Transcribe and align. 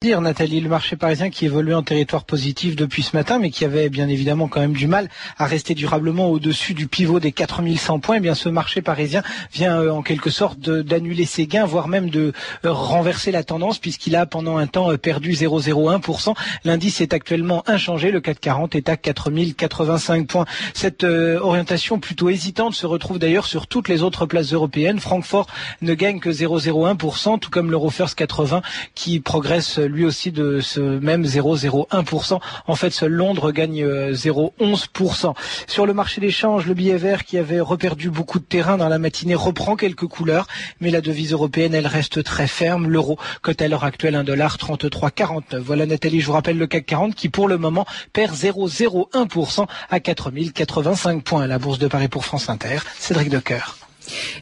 dire, 0.00 0.20
Nathalie, 0.20 0.60
le 0.60 0.68
marché 0.68 0.94
parisien 0.94 1.28
qui 1.28 1.44
évoluait 1.44 1.74
en 1.74 1.82
territoire 1.82 2.22
positif 2.22 2.76
depuis 2.76 3.02
ce 3.02 3.16
matin, 3.16 3.40
mais 3.40 3.50
qui 3.50 3.64
avait 3.64 3.88
bien 3.88 4.06
évidemment 4.06 4.46
quand 4.46 4.60
même 4.60 4.74
du 4.74 4.86
mal 4.86 5.08
à 5.38 5.46
rester 5.46 5.74
durablement 5.74 6.30
au-dessus 6.30 6.72
du 6.72 6.86
pivot 6.86 7.18
des 7.18 7.32
4100 7.32 7.98
points, 7.98 8.18
eh 8.18 8.20
bien 8.20 8.36
ce 8.36 8.48
marché 8.48 8.80
parisien 8.80 9.24
vient 9.52 9.80
euh, 9.80 9.90
en 9.90 10.02
quelque 10.02 10.30
sorte 10.30 10.60
d'annuler 10.60 11.24
ses 11.24 11.48
gains, 11.48 11.64
voire 11.64 11.88
même 11.88 12.10
de 12.10 12.32
euh, 12.64 12.72
renverser 12.72 13.32
la 13.32 13.42
tendance, 13.42 13.80
puisqu'il 13.80 14.14
a 14.14 14.24
pendant 14.24 14.56
un 14.56 14.68
temps 14.68 14.92
euh, 14.92 14.98
perdu 14.98 15.32
0,01%. 15.32 16.32
L'indice 16.62 17.00
est 17.00 17.12
actuellement 17.12 17.64
inchangé, 17.66 18.12
le 18.12 18.20
440 18.20 18.76
est 18.76 18.88
à 18.90 18.96
4085 18.96 20.28
points. 20.28 20.44
Cette 20.74 21.02
orientation 21.02 21.98
plutôt 21.98 22.28
hésitante 22.28 22.74
se 22.74 22.86
retrouve 22.86 23.18
d'ailleurs 23.18 23.46
sur 23.46 23.66
toutes 23.66 23.88
les 23.88 24.04
autres 24.04 24.26
places 24.26 24.52
européennes. 24.52 25.00
Francfort 25.00 25.48
ne 25.82 25.94
gagne 25.94 26.20
que 26.20 26.30
0,01%, 26.30 27.40
tout 27.40 27.50
comme 27.50 27.72
l'Eurofirst 27.72 28.14
80 28.14 28.62
qui 28.94 29.18
progresse 29.18 29.80
lui 29.88 30.04
aussi 30.04 30.30
de 30.30 30.60
ce 30.60 30.80
même 30.80 31.24
0,01%. 31.24 32.40
En 32.66 32.74
fait, 32.74 32.90
seul 32.90 33.12
Londres 33.12 33.52
gagne 33.52 33.84
0,11%. 33.84 35.28
Euh, 35.28 35.32
Sur 35.66 35.86
le 35.86 35.94
marché 35.94 36.20
des 36.20 36.30
changes, 36.30 36.66
le 36.66 36.74
billet 36.74 36.96
vert 36.96 37.24
qui 37.24 37.38
avait 37.38 37.60
reperdu 37.60 38.10
beaucoup 38.10 38.38
de 38.38 38.44
terrain 38.44 38.76
dans 38.76 38.88
la 38.88 38.98
matinée 38.98 39.34
reprend 39.34 39.76
quelques 39.76 40.06
couleurs, 40.06 40.46
mais 40.80 40.90
la 40.90 41.00
devise 41.00 41.32
européenne, 41.32 41.74
elle 41.74 41.86
reste 41.86 42.22
très 42.22 42.46
ferme. 42.46 42.88
L'euro 42.88 43.18
cote 43.42 43.60
à 43.62 43.68
l'heure 43.68 43.84
actuelle 43.84 44.14
1,3349. 44.14 45.58
Voilà 45.58 45.86
Nathalie, 45.86 46.20
je 46.20 46.26
vous 46.26 46.32
rappelle 46.32 46.58
le 46.58 46.66
CAC 46.66 46.86
40 46.86 47.14
qui 47.14 47.28
pour 47.28 47.48
le 47.48 47.58
moment 47.58 47.86
perd 48.12 48.34
0,01% 48.34 49.66
à 49.90 50.00
4085 50.00 51.22
points. 51.22 51.46
La 51.46 51.58
bourse 51.58 51.78
de 51.78 51.88
Paris 51.88 52.08
pour 52.08 52.24
France 52.24 52.48
Inter. 52.48 52.78
Cédric 52.98 53.30
Decoeur. 53.30 53.87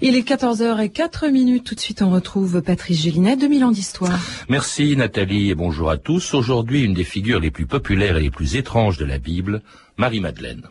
Il 0.01 0.17
est 0.17 0.29
14h04 0.29 1.31
minutes. 1.31 1.65
Tout 1.65 1.75
de 1.75 1.81
suite, 1.81 2.03
on 2.03 2.11
retrouve 2.11 2.63
Patrice 2.63 3.03
Gélinet, 3.03 3.37
2000 3.37 3.65
ans 3.65 3.71
d'histoire. 3.71 4.19
Merci 4.49 4.97
Nathalie 4.97 5.51
et 5.51 5.55
bonjour 5.55 5.91
à 5.91 5.97
tous. 5.97 6.35
Aujourd'hui, 6.35 6.83
une 6.83 6.95
des 6.95 7.05
figures 7.05 7.41
les 7.41 7.51
plus 7.51 7.67
populaires 7.67 8.17
et 8.17 8.23
les 8.23 8.31
plus 8.31 8.57
étranges 8.57 8.99
de 8.99 9.05
la 9.05 9.19
Bible, 9.19 9.63
Marie-Madeleine. 9.97 10.63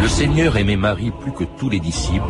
Le 0.00 0.08
Seigneur 0.08 0.56
aimait 0.58 0.76
Marie 0.76 1.12
plus 1.18 1.32
que 1.32 1.44
tous 1.58 1.70
les 1.70 1.80
disciples 1.80 2.22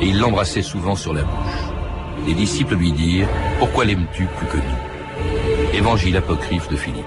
et 0.00 0.06
il 0.06 0.18
l'embrassait 0.18 0.62
souvent 0.62 0.96
sur 0.96 1.12
la 1.12 1.22
bouche. 1.22 2.26
Les 2.26 2.34
disciples 2.34 2.74
lui 2.74 2.92
dirent, 2.92 3.28
Pourquoi 3.58 3.84
l'aimes-tu 3.84 4.24
plus 4.24 4.46
que 4.46 4.56
nous? 4.56 5.78
Évangile 5.78 6.16
apocryphe 6.16 6.68
de 6.68 6.76
Philippe. 6.76 7.06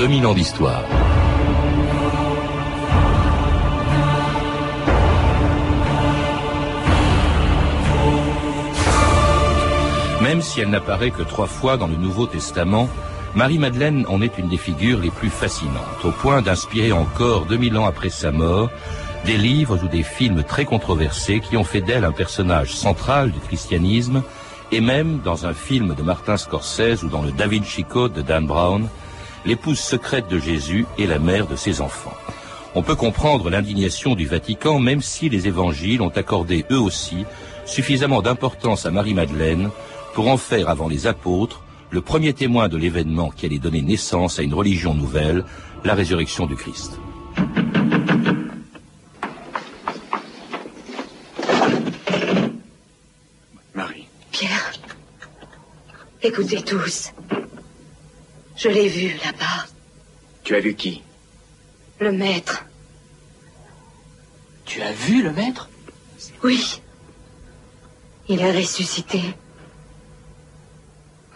Ans 0.00 0.32
d'histoire. 0.32 0.82
Même 10.22 10.40
si 10.40 10.60
elle 10.60 10.70
n'apparaît 10.70 11.10
que 11.10 11.22
trois 11.22 11.46
fois 11.46 11.76
dans 11.76 11.86
le 11.86 11.96
Nouveau 11.96 12.26
Testament, 12.26 12.88
Marie-Madeleine 13.34 14.06
en 14.08 14.22
est 14.22 14.38
une 14.38 14.48
des 14.48 14.56
figures 14.56 15.00
les 15.00 15.10
plus 15.10 15.28
fascinantes, 15.28 16.04
au 16.04 16.12
point 16.12 16.40
d'inspirer 16.40 16.92
encore 16.92 17.44
2000 17.44 17.76
ans 17.76 17.86
après 17.86 18.08
sa 18.08 18.32
mort 18.32 18.70
des 19.26 19.36
livres 19.36 19.78
ou 19.84 19.88
des 19.88 20.02
films 20.02 20.44
très 20.44 20.64
controversés 20.64 21.40
qui 21.40 21.58
ont 21.58 21.64
fait 21.64 21.82
d'elle 21.82 22.06
un 22.06 22.12
personnage 22.12 22.72
central 22.72 23.32
du 23.32 23.38
christianisme, 23.38 24.22
et 24.72 24.80
même 24.80 25.18
dans 25.22 25.44
un 25.44 25.52
film 25.52 25.94
de 25.94 26.02
Martin 26.02 26.38
Scorsese 26.38 27.02
ou 27.02 27.08
dans 27.08 27.20
le 27.20 27.32
Da 27.32 27.46
Vinci 27.46 27.84
Code 27.84 28.14
de 28.14 28.22
Dan 28.22 28.46
Brown, 28.46 28.88
l'épouse 29.44 29.78
secrète 29.78 30.28
de 30.28 30.38
Jésus 30.38 30.86
et 30.98 31.06
la 31.06 31.18
mère 31.18 31.46
de 31.46 31.56
ses 31.56 31.80
enfants. 31.80 32.14
On 32.74 32.82
peut 32.82 32.94
comprendre 32.94 33.50
l'indignation 33.50 34.14
du 34.14 34.26
Vatican 34.26 34.78
même 34.78 35.02
si 35.02 35.28
les 35.28 35.48
évangiles 35.48 36.02
ont 36.02 36.10
accordé 36.10 36.64
eux 36.70 36.78
aussi 36.78 37.24
suffisamment 37.66 38.22
d'importance 38.22 38.86
à 38.86 38.90
Marie-Madeleine 38.90 39.70
pour 40.14 40.28
en 40.28 40.36
faire 40.36 40.68
avant 40.68 40.88
les 40.88 41.06
apôtres 41.06 41.62
le 41.90 42.00
premier 42.00 42.32
témoin 42.32 42.68
de 42.68 42.76
l'événement 42.76 43.30
qui 43.30 43.46
allait 43.46 43.58
donner 43.58 43.82
naissance 43.82 44.38
à 44.38 44.42
une 44.42 44.54
religion 44.54 44.94
nouvelle, 44.94 45.44
la 45.84 45.94
résurrection 45.94 46.46
du 46.46 46.54
Christ. 46.54 46.98
Marie. 53.74 54.06
Pierre, 54.30 54.72
écoutez 56.22 56.62
tous. 56.62 57.12
Je 58.60 58.68
l'ai 58.68 58.88
vu 58.88 59.16
là-bas. 59.24 59.66
Tu 60.44 60.54
as 60.54 60.60
vu 60.60 60.74
qui? 60.74 61.02
Le 61.98 62.12
maître. 62.12 62.66
Tu 64.66 64.82
as 64.82 64.92
vu 64.92 65.22
le 65.22 65.32
maître? 65.32 65.70
Oui. 66.44 66.82
Il 68.28 68.40
est 68.42 68.52
ressuscité. 68.52 69.22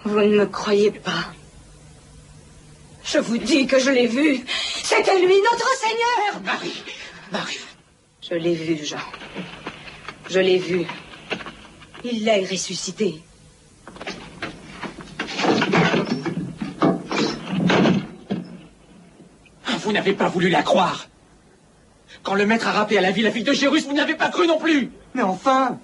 Vous 0.05 0.21
ne 0.21 0.37
me 0.41 0.47
croyez 0.47 0.91
pas. 0.91 1.33
Je 3.05 3.19
vous 3.19 3.39
dis 3.39 3.67
que 3.67 3.79
je 3.79 3.91
l'ai 3.91 4.07
vu. 4.07 4.45
C'était 4.83 5.19
lui, 5.19 5.37
notre 5.51 5.71
Seigneur. 5.79 6.43
Marie, 6.45 6.83
Marie. 7.33 7.59
Je 8.21 8.35
l'ai 8.35 8.55
vu, 8.55 8.85
Jean. 8.85 8.99
Je 10.29 10.41
l'ai 10.41 10.59
vu. 10.59 10.85
Il 12.05 12.29
est 12.29 12.47
ressuscité. 12.47 13.23
Vous 19.85 19.93
n'avez 19.93 20.15
pas 20.15 20.29
voulu 20.29 20.49
la 20.49 20.63
croire. 20.63 21.09
Quand 22.23 22.35
le 22.35 22.47
maître 22.47 22.67
a 22.69 22.73
rappelé 22.73 22.97
à 22.97 23.03
la 23.03 23.11
vie 23.11 23.21
la 23.21 23.29
ville 23.29 23.45
de 23.45 23.53
Jérus, 23.53 23.87
vous 23.87 23.93
n'avez 23.95 24.15
pas 24.15 24.31
cru 24.31 24.47
non 24.47 24.59
plus. 24.59 24.91
Mais 25.15 25.23
enfin, 25.23 25.79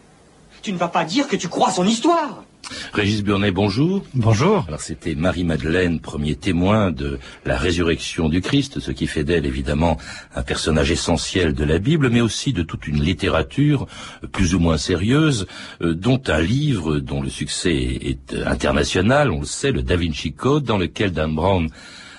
tu 0.63 0.73
ne 0.73 0.79
vas 0.79 0.89
pas 0.89 1.05
dire 1.05 1.29
que 1.29 1.37
tu 1.37 1.49
crois 1.49 1.71
son 1.71 1.85
histoire. 1.85 2.45
Régis 2.95 3.23
Burnet, 3.23 3.51
bonjour. 3.51 4.03
Bonjour. 4.15 4.65
Alors 4.69 4.81
c'était 4.81 5.15
Marie-Madeleine, 5.15 6.01
premier 6.01 6.35
témoin 6.35 6.93
de 6.93 7.19
la 7.45 7.59
résurrection 7.59 8.31
du 8.31 8.41
Christ, 8.41 8.81
ce 8.81 8.91
qui 8.91 9.07
fait 9.07 9.25
d'elle 9.25 9.45
évidemment 9.45 9.99
un 10.35 10.43
personnage 10.43 10.91
essentiel 10.91 11.53
de 11.53 11.65
la 11.65 11.79
Bible, 11.79 12.09
mais 12.09 12.21
aussi 12.23 12.55
de 12.55 12.63
toute 12.63 12.87
une 12.87 13.03
littérature 13.03 13.87
plus 14.33 14.55
ou 14.55 14.61
moins 14.61 14.79
sérieuse, 14.79 15.47
euh, 15.83 15.95
dont 15.95 16.23
un 16.29 16.41
livre 16.41 17.01
dont 17.01 17.21
le 17.21 17.29
succès 17.29 17.75
est 17.75 18.35
international, 18.47 19.31
on 19.31 19.41
le 19.41 19.47
sait, 19.47 19.73
le 19.73 19.83
Da 19.83 19.97
Vinci 19.97 20.33
Code, 20.33 20.65
dans 20.65 20.79
lequel 20.79 21.13
Dan 21.13 21.35
Brown 21.35 21.69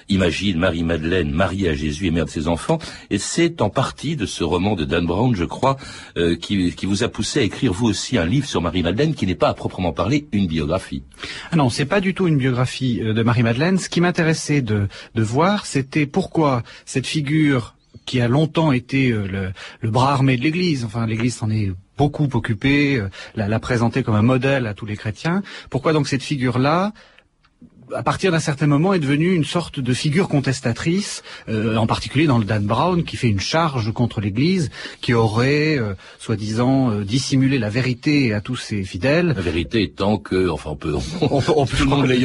imagine 0.09 0.57
Marie-Madeleine 0.57 1.31
mariée 1.31 1.69
à 1.69 1.73
Jésus 1.73 2.07
et 2.07 2.11
mère 2.11 2.25
de 2.25 2.29
ses 2.29 2.47
enfants. 2.47 2.79
Et 3.09 3.17
c'est 3.17 3.61
en 3.61 3.69
partie 3.69 4.15
de 4.15 4.25
ce 4.25 4.43
roman 4.43 4.75
de 4.75 4.85
Dan 4.85 5.05
Brown, 5.05 5.35
je 5.35 5.45
crois, 5.45 5.77
euh, 6.17 6.35
qui, 6.35 6.85
vous 6.85 7.03
a 7.03 7.07
poussé 7.07 7.39
à 7.39 7.43
écrire 7.43 7.73
vous 7.73 7.87
aussi 7.87 8.17
un 8.17 8.25
livre 8.25 8.47
sur 8.47 8.61
Marie-Madeleine 8.61 9.13
qui 9.13 9.25
n'est 9.25 9.35
pas 9.35 9.49
à 9.49 9.53
proprement 9.53 9.93
parler 9.93 10.27
une 10.31 10.47
biographie. 10.47 11.03
Ah 11.51 11.55
non, 11.55 11.69
c'est 11.69 11.85
pas 11.85 12.01
du 12.01 12.13
tout 12.13 12.27
une 12.27 12.37
biographie 12.37 12.99
euh, 13.01 13.13
de 13.13 13.23
Marie-Madeleine. 13.23 13.77
Ce 13.77 13.89
qui 13.89 14.01
m'intéressait 14.01 14.61
de, 14.61 14.87
voir, 15.15 15.65
c'était 15.65 16.05
pourquoi 16.05 16.63
cette 16.85 17.07
figure 17.07 17.75
qui 18.05 18.19
a 18.19 18.27
longtemps 18.27 18.71
été 18.71 19.11
euh, 19.11 19.53
le, 19.81 19.91
bras 19.91 20.13
armé 20.13 20.37
de 20.37 20.41
l'Église, 20.41 20.83
enfin 20.83 21.05
l'Église 21.05 21.35
s'en 21.35 21.49
est 21.49 21.71
beaucoup 21.97 22.27
occupée, 22.33 23.01
la, 23.35 23.47
la 23.47 23.59
présenter 23.59 24.01
comme 24.01 24.15
un 24.15 24.23
modèle 24.23 24.65
à 24.65 24.73
tous 24.73 24.87
les 24.87 24.95
chrétiens. 24.95 25.43
Pourquoi 25.69 25.93
donc 25.93 26.07
cette 26.07 26.23
figure-là 26.23 26.93
à 27.95 28.03
partir 28.03 28.31
d'un 28.31 28.39
certain 28.39 28.67
moment, 28.67 28.93
est 28.93 28.99
devenue 28.99 29.33
une 29.33 29.43
sorte 29.43 29.79
de 29.79 29.93
figure 29.93 30.27
contestatrice, 30.27 31.23
euh, 31.49 31.75
en 31.75 31.87
particulier 31.87 32.27
dans 32.27 32.37
le 32.37 32.45
Dan 32.45 32.65
Brown, 32.65 33.03
qui 33.03 33.17
fait 33.17 33.27
une 33.27 33.39
charge 33.39 33.91
contre 33.91 34.21
l'Église, 34.21 34.69
qui 35.01 35.13
aurait, 35.13 35.77
euh, 35.77 35.93
soi-disant, 36.19 36.91
euh, 36.91 37.03
dissimulé 37.03 37.59
la 37.59 37.69
vérité 37.69 38.33
à 38.33 38.41
tous 38.41 38.55
ses 38.55 38.83
fidèles. 38.83 39.27
La 39.35 39.41
vérité 39.41 39.83
étant 39.83 40.17
que, 40.17 40.49
enfin, 40.49 40.71
on 40.71 40.75
peut, 40.75 40.95
on, 41.21 41.41
peut, 41.41 41.53
on 41.55 41.65
peut, 41.65 41.85
on 41.89 42.01
la 42.01 42.15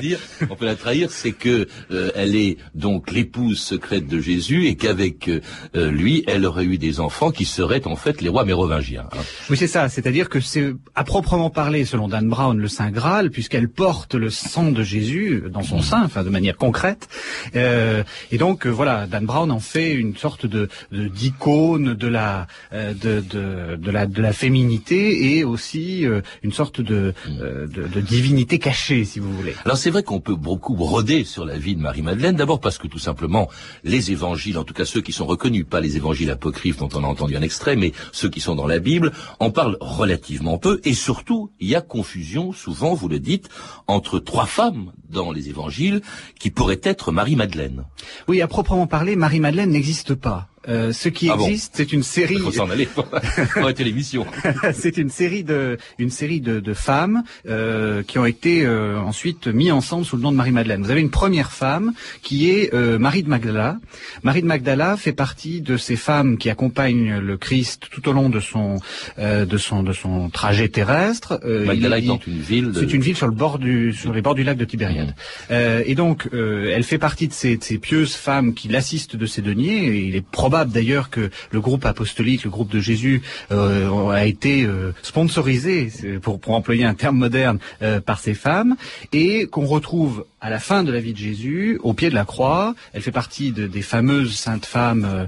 dire, 0.00 0.18
on 0.48 0.56
peut 0.56 0.66
la 0.66 0.76
trahir, 0.76 1.10
c'est 1.10 1.32
que 1.32 1.68
elle 2.14 2.36
est 2.36 2.58
donc 2.74 3.12
l'épouse 3.12 3.58
secrète 3.58 4.06
de 4.06 4.20
Jésus 4.20 4.66
et 4.66 4.76
qu'avec 4.76 5.30
lui, 5.74 6.24
elle 6.26 6.46
aurait 6.46 6.64
eu 6.64 6.78
des 6.78 7.00
enfants 7.00 7.30
qui 7.30 7.44
seraient 7.44 7.86
en 7.86 7.96
fait 7.96 8.20
les 8.20 8.28
rois 8.28 8.44
mérovingiens. 8.44 9.06
Hein. 9.12 9.22
Oui, 9.50 9.56
c'est 9.56 9.66
ça. 9.66 9.88
C'est-à-dire 9.88 10.28
que 10.28 10.40
c'est 10.40 10.74
à 10.94 11.04
proprement 11.04 11.50
parler, 11.50 11.84
selon 11.84 12.08
Dan 12.08 12.28
Brown, 12.28 12.58
le 12.58 12.68
Saint 12.68 12.90
Graal, 12.90 13.30
puisqu'elle 13.30 13.68
porte 13.68 14.14
le 14.14 14.30
sang 14.30 14.70
de 14.70 14.82
Jésus 14.82 14.93
Jésus 14.94 15.42
dans 15.56 15.62
son 15.62 15.80
sein, 15.82 16.02
enfin 16.04 16.22
de 16.22 16.30
manière 16.30 16.56
concrète. 16.56 17.08
et 17.54 18.38
donc 18.38 18.66
voilà, 18.66 19.06
Dan 19.06 19.24
Brown 19.26 19.50
en 19.50 19.60
fait 19.60 19.92
une 20.04 20.16
sorte 20.16 20.46
de 20.46 20.68
d'icône 20.92 21.94
de, 21.94 22.08
la 22.08 22.46
de, 22.72 23.20
de, 23.34 23.76
de, 23.76 23.90
la 23.90 24.06
de 24.06 24.22
la 24.22 24.32
féminité 24.32 24.98
et 25.30 25.44
aussi 25.44 26.06
une 26.42 26.52
sorte 26.52 26.80
de, 26.80 27.14
de, 27.28 27.66
de 27.96 28.00
divinité 28.00 28.58
cachée, 28.58 29.04
si 29.04 29.18
vous 29.18 29.32
voulez. 29.32 29.54
Alors 29.64 29.78
c'est 29.78 29.90
vrai 29.90 30.02
qu'on 30.02 30.20
peut 30.20 30.36
beaucoup 30.36 30.74
broder 30.74 31.24
sur 31.24 31.44
la 31.44 31.58
vie 31.58 31.74
de 31.74 31.80
Marie-Madeleine, 31.80 32.36
d'abord 32.36 32.60
parce 32.60 32.78
que 32.78 32.86
tout 32.86 32.98
simplement 32.98 33.48
les 33.82 34.12
évangiles, 34.12 34.58
en 34.58 34.64
tout 34.64 34.74
cas 34.74 34.84
ceux 34.84 35.00
qui 35.00 35.12
sont 35.12 35.26
reconnus, 35.26 35.64
pas 35.68 35.80
les 35.80 35.96
évangiles 35.96 36.30
apocryphes 36.30 36.78
dont 36.78 36.88
on 36.94 37.04
a 37.04 37.06
entendu 37.06 37.36
un 37.36 37.42
extrait, 37.42 37.76
mais 37.76 37.92
ceux 38.12 38.28
qui 38.28 38.40
sont 38.40 38.54
dans 38.54 38.66
la 38.66 38.78
Bible, 38.78 39.12
en 39.40 39.50
parlent 39.50 39.78
relativement 39.80 40.58
peu, 40.58 40.80
et 40.84 40.94
surtout, 40.94 41.50
il 41.60 41.68
y 41.68 41.74
a 41.74 41.80
confusion, 41.80 42.52
souvent, 42.52 42.94
vous 42.94 43.08
le 43.08 43.18
dites, 43.18 43.48
entre 43.86 44.18
trois 44.18 44.46
femmes 44.46 44.83
dans 45.08 45.32
les 45.32 45.48
évangiles 45.48 46.00
qui 46.38 46.50
pourraient 46.50 46.80
être 46.82 47.12
Marie-Madeleine. 47.12 47.84
Oui, 48.28 48.42
à 48.42 48.48
proprement 48.48 48.86
parler, 48.86 49.16
Marie-Madeleine 49.16 49.70
n'existe 49.70 50.14
pas. 50.14 50.48
Euh, 50.68 50.92
ce 50.92 51.08
qui 51.08 51.28
ah 51.28 51.36
existe, 51.38 51.74
c'est 51.76 51.92
une 51.92 52.02
série. 52.02 52.36
Il 52.36 52.40
faut 52.40 52.52
s'en 52.52 52.70
aller 52.70 52.88
arrêter 53.56 53.84
l'émission. 53.84 54.26
c'est 54.74 54.96
une 54.96 55.10
série 55.10 55.44
de, 55.44 55.78
une 55.98 56.10
série 56.10 56.40
de, 56.40 56.60
de 56.60 56.74
femmes 56.74 57.22
euh, 57.46 58.02
qui 58.02 58.18
ont 58.18 58.24
été 58.24 58.64
euh, 58.64 58.98
ensuite 58.98 59.46
mis 59.46 59.70
ensemble 59.70 60.04
sous 60.04 60.16
le 60.16 60.22
nom 60.22 60.32
de 60.32 60.36
Marie-Madeleine. 60.36 60.82
Vous 60.82 60.90
avez 60.90 61.00
une 61.00 61.10
première 61.10 61.52
femme 61.52 61.92
qui 62.22 62.50
est 62.50 62.72
euh, 62.72 62.98
Marie 62.98 63.22
de 63.22 63.28
Magdala. 63.28 63.78
Marie 64.22 64.42
de 64.42 64.46
Magdala 64.46 64.96
fait 64.96 65.12
partie 65.12 65.60
de 65.60 65.76
ces 65.76 65.96
femmes 65.96 66.38
qui 66.38 66.48
accompagnent 66.48 67.18
le 67.18 67.36
Christ 67.36 67.88
tout 67.90 68.08
au 68.08 68.12
long 68.12 68.30
de 68.30 68.40
son, 68.40 68.80
euh, 69.18 69.44
de 69.44 69.58
son, 69.58 69.82
de 69.82 69.92
son 69.92 70.30
trajet 70.30 70.68
terrestre. 70.68 71.40
Magdala 71.44 71.98
étant 71.98 72.20
une 72.26 72.40
ville. 72.40 72.72
C'est 72.74 72.92
une 72.92 73.02
ville 73.02 73.16
sur 73.16 73.26
le 73.26 73.34
bord 73.34 73.58
du, 73.58 73.92
sur 73.92 74.12
les 74.12 74.22
bords 74.22 74.34
du 74.34 74.44
lac 74.44 74.56
de 74.56 74.64
Tibériade. 74.64 75.14
Mmh. 75.50 75.54
et 75.84 75.94
donc, 75.94 76.28
elle 76.32 76.84
fait 76.84 76.98
partie 76.98 77.28
de 77.28 77.32
ces, 77.32 77.56
de 77.56 77.64
ces 77.64 77.78
pieuses 77.78 78.14
femmes 78.14 78.54
qui 78.54 78.68
l'assistent 78.68 79.16
de 79.16 79.26
ses 79.26 79.42
deniers. 79.42 79.86
Et 79.86 80.04
il 80.06 80.16
est 80.16 80.24
probable 80.24 80.53
d'ailleurs 80.64 81.10
que 81.10 81.30
le 81.50 81.60
groupe 81.60 81.84
apostolique, 81.84 82.44
le 82.44 82.50
groupe 82.50 82.70
de 82.70 82.78
Jésus, 82.78 83.22
euh, 83.50 84.10
a 84.10 84.24
été 84.26 84.62
euh, 84.62 84.92
sponsorisé, 85.02 85.90
pour, 86.22 86.38
employer 86.46 86.84
un 86.84 86.94
terme 86.94 87.18
moderne, 87.18 87.58
euh, 87.82 88.00
par 88.00 88.20
ces 88.20 88.34
femmes, 88.34 88.76
et 89.12 89.46
qu'on 89.46 89.66
retrouve 89.66 90.26
à 90.40 90.50
la 90.50 90.60
fin 90.60 90.84
de 90.84 90.92
la 90.92 91.00
vie 91.00 91.12
de 91.12 91.18
Jésus, 91.18 91.80
au 91.82 91.94
pied 91.94 92.10
de 92.10 92.14
la 92.14 92.24
croix. 92.24 92.74
Elle 92.92 93.02
fait 93.02 93.10
partie 93.10 93.50
de, 93.50 93.66
des 93.66 93.82
fameuses 93.82 94.34
saintes 94.34 94.66
femmes 94.66 95.26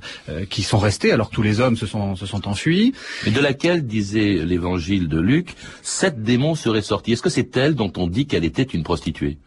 qui 0.50 0.62
sont 0.62 0.78
restées, 0.78 1.11
alors 1.11 1.31
tous 1.31 1.40
les 1.40 1.58
hommes 1.61 1.76
se 1.76 1.87
sont, 1.87 2.17
se 2.17 2.26
sont 2.26 2.46
enfuis. 2.46 2.93
Mais 3.25 3.32
de 3.32 3.40
laquelle, 3.40 3.87
disait 3.87 4.44
l'évangile 4.44 5.08
de 5.08 5.19
Luc, 5.19 5.55
sept 5.82 6.23
démons 6.23 6.55
seraient 6.55 6.82
sortis. 6.82 7.12
Est-ce 7.12 7.23
que 7.23 7.31
c'est 7.31 7.56
elle 7.56 7.75
dont 7.75 7.93
on 7.96 8.08
dit 8.08 8.26
qu'elle 8.26 8.44
était 8.44 8.62
une 8.62 8.82
prostituée? 8.82 9.38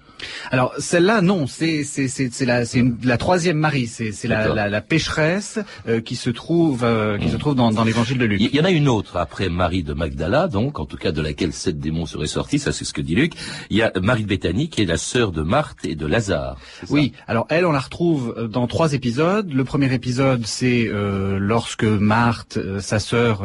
Alors 0.51 0.73
celle-là, 0.77 1.21
non, 1.21 1.47
c'est 1.47 1.83
c'est 1.83 2.07
c'est 2.07 2.45
la 2.45 2.65
c'est 2.65 2.83
la 3.03 3.17
troisième 3.17 3.57
Marie, 3.57 3.87
c'est 3.87 4.11
c'est 4.11 4.27
la, 4.27 4.47
la, 4.53 4.69
la, 4.69 4.81
pécheresse 4.81 5.59
euh, 5.87 6.01
qui 6.01 6.15
se 6.15 6.29
trouve 6.29 6.83
euh, 6.83 7.17
qui 7.17 7.29
se 7.29 7.37
trouve 7.37 7.55
dans, 7.55 7.71
dans 7.71 7.83
l'évangile 7.83 8.17
de 8.17 8.25
Luc. 8.25 8.41
Il 8.41 8.55
y 8.55 8.59
en 8.59 8.65
a 8.65 8.71
une 8.71 8.87
autre 8.87 9.17
après 9.17 9.49
Marie 9.49 9.83
de 9.83 9.93
Magdala, 9.93 10.47
donc 10.47 10.79
en 10.79 10.85
tout 10.85 10.97
cas 10.97 11.11
de 11.11 11.21
laquelle 11.21 11.53
sept 11.53 11.79
démons 11.79 12.05
seraient 12.05 12.27
sortis, 12.27 12.59
ça 12.59 12.71
c'est 12.71 12.85
ce 12.85 12.93
que 12.93 13.01
dit 13.01 13.15
Luc. 13.15 13.33
Il 13.69 13.77
y 13.77 13.81
a 13.81 13.91
Marie 14.01 14.23
de 14.23 14.27
Béthanie 14.27 14.69
qui 14.69 14.81
est 14.81 14.85
la 14.85 14.97
sœur 14.97 15.31
de 15.31 15.41
Marthe 15.41 15.85
et 15.85 15.95
de 15.95 16.05
Lazare. 16.05 16.57
Oui, 16.89 17.13
alors 17.27 17.45
elle 17.49 17.65
on 17.65 17.71
la 17.71 17.79
retrouve 17.79 18.33
euh, 18.37 18.47
dans 18.47 18.67
trois 18.67 18.93
épisodes. 18.93 19.51
Le 19.51 19.63
premier 19.63 19.93
épisode 19.93 20.45
c'est 20.45 20.87
euh, 20.87 21.37
lorsque 21.39 21.83
Marthe, 21.83 22.59
sa 22.79 22.99
sœur, 22.99 23.43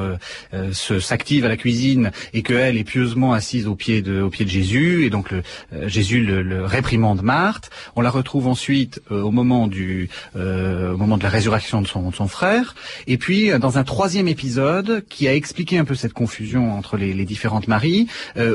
se 0.73 0.99
s'active 0.99 1.45
à 1.45 1.49
la 1.49 1.57
cuisine 1.57 2.11
et 2.33 2.43
que 2.43 2.55
elle 2.55 2.77
est 2.77 2.85
pieusement 2.85 3.33
assise 3.33 3.67
au 3.67 3.75
pied 3.75 4.03
de 4.03 4.21
au 4.21 4.31
pied 4.31 4.45
de 4.45 4.51
Jésus 4.51 5.05
et 5.05 5.11
donc 5.11 5.31
le, 5.31 5.43
Jésus 5.89 6.23
le, 6.25 6.43
le 6.43 6.64
réprimande 6.67 7.23
Marthe. 7.23 7.71
On 7.97 8.01
la 8.01 8.11
retrouve 8.11 8.47
ensuite 8.47 9.01
euh, 9.11 9.23
au 9.23 9.31
moment 9.31 9.67
du 9.67 10.09
euh, 10.37 10.97
moment 10.97 11.19
de 11.19 11.23
la 11.23 11.29
résurrection 11.29 11.83
de 11.83 11.87
son, 11.87 12.29
frère. 12.29 12.75
Et 13.07 13.19
puis 13.19 13.51
euh, 13.51 13.59
dans 13.59 13.79
un 13.79 13.85
troisième 13.85 14.29
épisode 14.29 15.05
qui 15.09 15.29
a 15.29 15.35
expliqué 15.35 15.79
un 15.79 15.85
peu 15.85 15.95
cette 15.95 16.13
confusion 16.13 16.77
entre 16.77 16.97
les, 16.97 17.25
différentes 17.25 17.69
Maries, 17.69 18.07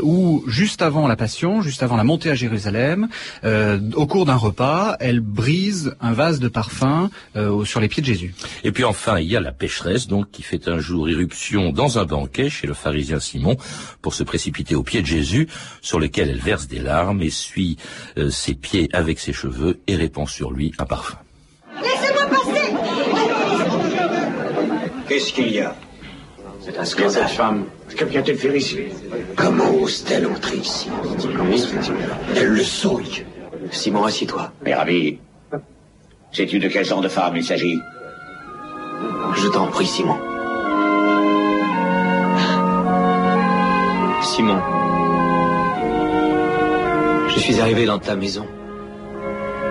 où 0.03 0.43
juste 0.47 0.83
avant 0.83 1.07
la 1.07 1.15
Passion, 1.15 1.61
juste 1.61 1.81
avant 1.81 1.95
la 1.95 2.03
montée 2.03 2.29
à 2.29 2.35
Jérusalem, 2.35 3.07
au 3.43 4.05
cours 4.05 4.25
d'un 4.25 4.35
repas, 4.35 4.95
elle 4.99 5.21
brise 5.21 5.95
un 6.01 6.13
vase 6.13 6.39
de 6.39 6.47
parfum 6.47 7.09
sur 7.65 7.79
les 7.79 7.87
pieds 7.87 8.01
de 8.01 8.07
Jésus. 8.07 8.35
Et 8.63 8.71
puis 8.71 8.83
enfin, 8.83 9.19
il 9.19 9.27
y 9.27 9.35
a 9.35 9.39
la 9.39 9.51
pécheresse 9.51 10.07
donc 10.07 10.29
qui 10.29 10.43
fait 10.43 10.67
un 10.67 10.77
jour 10.77 11.09
irruption 11.09 11.71
dans 11.71 11.97
un 11.97 12.05
banquet 12.05 12.49
chez 12.49 12.67
le 12.67 12.75
pharisien 12.75 13.19
Simon 13.19 13.57
pour 14.01 14.13
se 14.13 14.23
précipiter 14.23 14.75
aux 14.75 14.83
pieds 14.83 15.01
de 15.01 15.07
Jésus, 15.07 15.47
sur 15.81 15.99
lequel 15.99 16.29
elle 16.29 16.39
verse 16.39 16.67
des 16.67 16.79
larmes 16.79 17.21
et 17.21 17.29
suit 17.29 17.77
euh, 18.17 18.29
ses 18.29 18.53
pieds 18.55 18.89
avec 18.93 19.19
ses 19.19 19.33
cheveux 19.33 19.79
et 19.87 19.95
répand 19.95 20.27
sur 20.27 20.51
lui 20.51 20.73
un 20.79 20.85
parfum. 20.85 21.17
Laissez-moi 21.81 22.25
passer 22.27 22.73
Qu'est-ce 25.07 25.33
qu'il 25.33 25.51
y 25.51 25.59
a? 25.59 25.75
C'est 26.61 26.77
un 26.77 26.85
scandale. 26.85 27.27
femme? 27.27 27.65
Que 27.95 28.05
vient-elle 28.05 28.37
faire 28.37 28.55
ici? 28.55 28.77
Comment 29.35 29.71
ose-t-elle 29.81 30.27
entrer 30.27 30.57
ici? 30.57 30.89
Elle 32.35 32.49
le 32.49 32.63
souille. 32.63 33.25
Simon, 33.71 34.03
assieds-toi. 34.03 34.51
Mais 34.63 34.75
ravi. 34.75 35.17
Sais-tu 36.31 36.59
de 36.59 36.67
quel 36.67 36.85
genre 36.85 37.01
de 37.01 37.07
femme 37.09 37.35
il 37.37 37.43
s'agit? 37.43 37.79
Je 39.35 39.47
t'en 39.47 39.67
prie, 39.67 39.87
Simon. 39.87 40.17
Simon. 44.21 44.61
Je 47.29 47.39
suis 47.39 47.59
arrivé 47.59 47.85
dans 47.85 47.99
ta 47.99 48.15
maison 48.15 48.45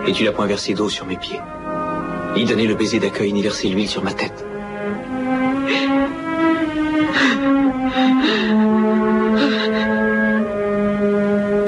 et 0.07 0.13
tu 0.13 0.25
n'as 0.25 0.33
point 0.33 0.47
versé 0.47 0.75
d'eau 0.75 0.89
sur 0.89 1.07
mes 1.07 1.17
pieds, 1.17 1.41
ni 2.37 2.45
donné 2.45 2.67
le 2.67 2.75
baiser 2.75 2.99
d'accueil, 2.99 3.33
ni 3.33 3.43
versé 3.43 3.69
l'huile 3.69 3.89
sur 3.89 4.03
ma 4.03 4.13
tête. 4.13 4.45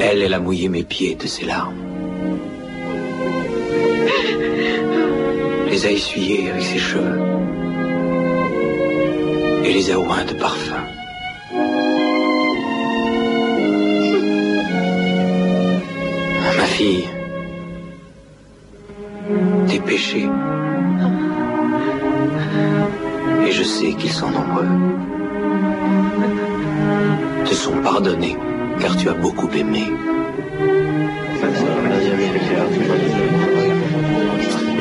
Elle, 0.01 0.23
elle 0.23 0.35
a 0.35 0.41
mouillé 0.41 0.69
mes 0.69 0.85
pieds 0.85 1.17
de 1.17 1.27
ses 1.27 1.45
larmes. 1.45 1.75
Les 5.71 5.87
a 5.87 5.91
essuyés 5.91 6.51
avec 6.51 6.63
ses 6.63 6.79
cheveux 6.79 7.21
et 9.65 9.73
les 9.73 9.91
a 9.93 9.99
oints 9.99 10.25
de 10.25 10.35
parfum. 10.35 10.83
Fille, 16.81 17.09
tes 19.69 19.81
péchés, 19.81 20.29
et 23.47 23.53
je 23.53 23.65
sais 23.75 23.93
qu'ils 23.99 24.17
sont 24.21 24.31
nombreux, 24.39 24.73
te 27.45 27.55
sont 27.55 27.79
pardonnés 27.83 28.37
car 28.81 28.97
tu 28.97 29.11
as 29.11 29.19
beaucoup 29.25 29.51
aimé. 29.63 29.85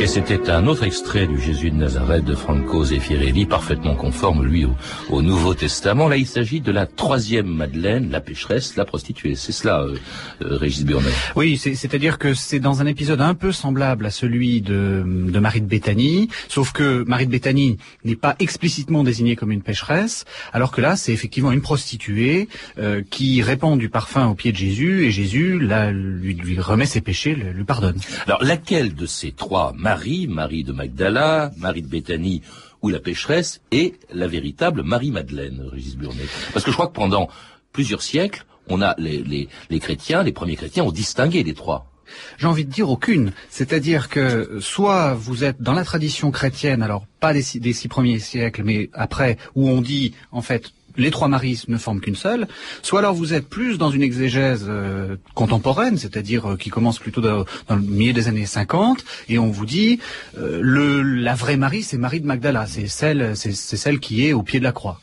C'était 0.09 0.49
un 0.49 0.65
autre 0.65 0.85
extrait 0.85 1.27
du 1.27 1.39
Jésus 1.39 1.69
de 1.69 1.75
Nazareth 1.75 2.25
de 2.25 2.33
Franco 2.33 2.83
Zeffirelli, 2.83 3.45
parfaitement 3.45 3.93
conforme, 3.93 4.43
lui, 4.43 4.65
au, 5.11 5.21
Nouveau 5.21 5.53
Testament. 5.53 6.09
Là, 6.09 6.17
il 6.17 6.25
s'agit 6.25 6.61
de 6.61 6.71
la 6.71 6.87
troisième 6.87 7.45
Madeleine, 7.45 8.09
la 8.09 8.19
pécheresse, 8.19 8.75
la 8.75 8.85
prostituée. 8.85 9.35
C'est 9.35 9.51
cela, 9.51 9.81
euh, 9.81 9.97
euh, 10.41 10.57
Régis 10.57 10.83
Burnet. 10.83 11.11
Oui, 11.35 11.57
c'est-à-dire 11.57 12.17
que 12.17 12.33
c'est 12.33 12.59
dans 12.59 12.81
un 12.81 12.87
épisode 12.87 13.21
un 13.21 13.35
peu 13.35 13.51
semblable 13.51 14.07
à 14.07 14.09
celui 14.09 14.61
de, 14.61 15.03
de 15.05 15.39
Marie 15.39 15.61
de 15.61 15.67
Béthanie, 15.67 16.29
sauf 16.47 16.71
que 16.71 17.03
Marie 17.03 17.27
de 17.27 17.31
Béthanie 17.31 17.77
n'est 18.03 18.15
pas 18.15 18.35
explicitement 18.39 19.03
désignée 19.03 19.35
comme 19.35 19.51
une 19.51 19.61
pécheresse, 19.61 20.25
alors 20.53 20.71
que 20.71 20.81
là, 20.81 20.95
c'est 20.95 21.13
effectivement 21.13 21.51
une 21.51 21.61
prostituée 21.61 22.49
euh, 22.79 23.03
qui 23.11 23.43
répand 23.43 23.77
du 23.77 23.89
parfum 23.89 24.25
au 24.25 24.33
pied 24.33 24.51
de 24.51 24.57
Jésus, 24.57 25.05
et 25.05 25.11
Jésus 25.11 25.59
là, 25.59 25.91
lui, 25.91 26.33
lui 26.33 26.59
remet 26.59 26.87
ses 26.87 27.01
péchés, 27.01 27.35
lui 27.35 27.63
pardonne. 27.63 27.99
Alors, 28.25 28.43
laquelle 28.43 28.95
de 28.95 29.05
ces 29.05 29.31
trois 29.31 29.71
Marie, 29.77 29.98
Marie 30.27 30.63
de 30.63 30.71
Magdala, 30.71 31.51
Marie 31.57 31.81
de 31.81 31.87
Béthanie 31.87 32.41
ou 32.81 32.89
la 32.89 32.99
pécheresse, 32.99 33.61
et 33.71 33.95
la 34.13 34.27
véritable 34.27 34.83
Marie-Madeleine, 34.83 35.67
Régis 35.69 35.97
Burnet. 35.97 36.27
Parce 36.53 36.63
que 36.63 36.71
je 36.71 36.75
crois 36.75 36.87
que 36.87 36.93
pendant 36.93 37.27
plusieurs 37.73 38.01
siècles, 38.01 38.45
on 38.67 38.81
a 38.81 38.95
les, 38.97 39.49
les 39.69 39.79
chrétiens, 39.79 40.23
les 40.23 40.31
premiers 40.31 40.55
chrétiens 40.55 40.83
ont 40.83 40.91
distingué 40.91 41.43
les 41.43 41.53
trois. 41.53 41.89
J'ai 42.37 42.47
envie 42.47 42.65
de 42.65 42.71
dire 42.71 42.89
aucune. 42.89 43.33
C'est-à-dire 43.49 44.09
que 44.09 44.59
soit 44.59 45.13
vous 45.13 45.43
êtes 45.43 45.61
dans 45.61 45.73
la 45.73 45.83
tradition 45.83 46.31
chrétienne, 46.31 46.81
alors 46.81 47.05
pas 47.19 47.33
des 47.33 47.43
des 47.55 47.73
six 47.73 47.87
premiers 47.87 48.19
siècles, 48.19 48.63
mais 48.63 48.89
après, 48.93 49.37
où 49.55 49.69
on 49.69 49.81
dit 49.81 50.13
en 50.31 50.41
fait 50.41 50.71
les 50.99 51.11
trois 51.11 51.27
maris 51.27 51.63
ne 51.67 51.77
forment 51.77 52.01
qu'une 52.01 52.15
seule, 52.15 52.47
soit 52.83 52.99
alors 52.99 53.13
vous 53.13 53.33
êtes 53.33 53.47
plus 53.47 53.77
dans 53.77 53.89
une 53.89 54.03
exégèse 54.03 54.65
euh, 54.67 55.15
contemporaine, 55.33 55.97
c'est-à-dire 55.97 56.51
euh, 56.51 56.57
qui 56.57 56.69
commence 56.69 56.99
plutôt 56.99 57.21
dans, 57.21 57.45
le 57.69 57.81
milieu 57.81 58.13
des 58.13 58.27
années 58.27 58.45
50, 58.45 59.03
et 59.29 59.39
on 59.39 59.49
vous 59.49 59.65
dit 59.65 59.99
euh, 60.37 60.59
le 60.61 61.01
la 61.01 61.33
vraie 61.33 61.57
Marie, 61.57 61.83
c'est 61.83 61.97
Marie 61.97 62.21
de 62.21 62.27
Magdala, 62.27 62.67
c'est 62.67 62.87
celle, 62.87 63.35
c'est 63.35 63.53
celle 63.53 63.99
qui 63.99 64.25
est 64.25 64.33
au 64.33 64.43
pied 64.43 64.59
de 64.59 64.63
la 64.65 64.71
croix. 64.71 64.99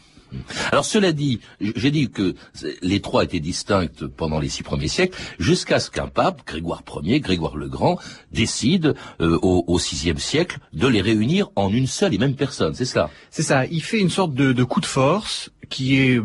Alors 0.72 0.84
cela 0.84 1.12
dit, 1.12 1.40
j'ai 1.60 1.90
dit 1.90 2.10
que 2.10 2.34
les 2.82 3.00
trois 3.00 3.24
étaient 3.24 3.40
distinctes 3.40 4.06
pendant 4.06 4.38
les 4.38 4.48
six 4.48 4.62
premiers 4.62 4.88
siècles, 4.88 5.18
jusqu'à 5.38 5.80
ce 5.80 5.90
qu'un 5.90 6.08
pape, 6.08 6.46
Grégoire 6.46 6.82
Ier, 7.02 7.20
Grégoire 7.20 7.56
le 7.56 7.68
Grand, 7.68 7.98
décide 8.32 8.94
euh, 9.20 9.38
au, 9.42 9.76
VIe 9.76 10.18
siècle 10.18 10.58
de 10.72 10.86
les 10.86 11.00
réunir 11.00 11.50
en 11.56 11.70
une 11.70 11.86
seule 11.86 12.14
et 12.14 12.18
même 12.18 12.34
personne. 12.34 12.74
C'est 12.74 12.84
ça. 12.84 13.10
C'est 13.30 13.42
ça. 13.42 13.66
Il 13.66 13.82
fait 13.82 14.00
une 14.00 14.10
sorte 14.10 14.34
de, 14.34 14.64
coup 14.64 14.80
de 14.80 14.86
force 14.86 15.50
qui 15.68 15.96
est, 15.96 16.20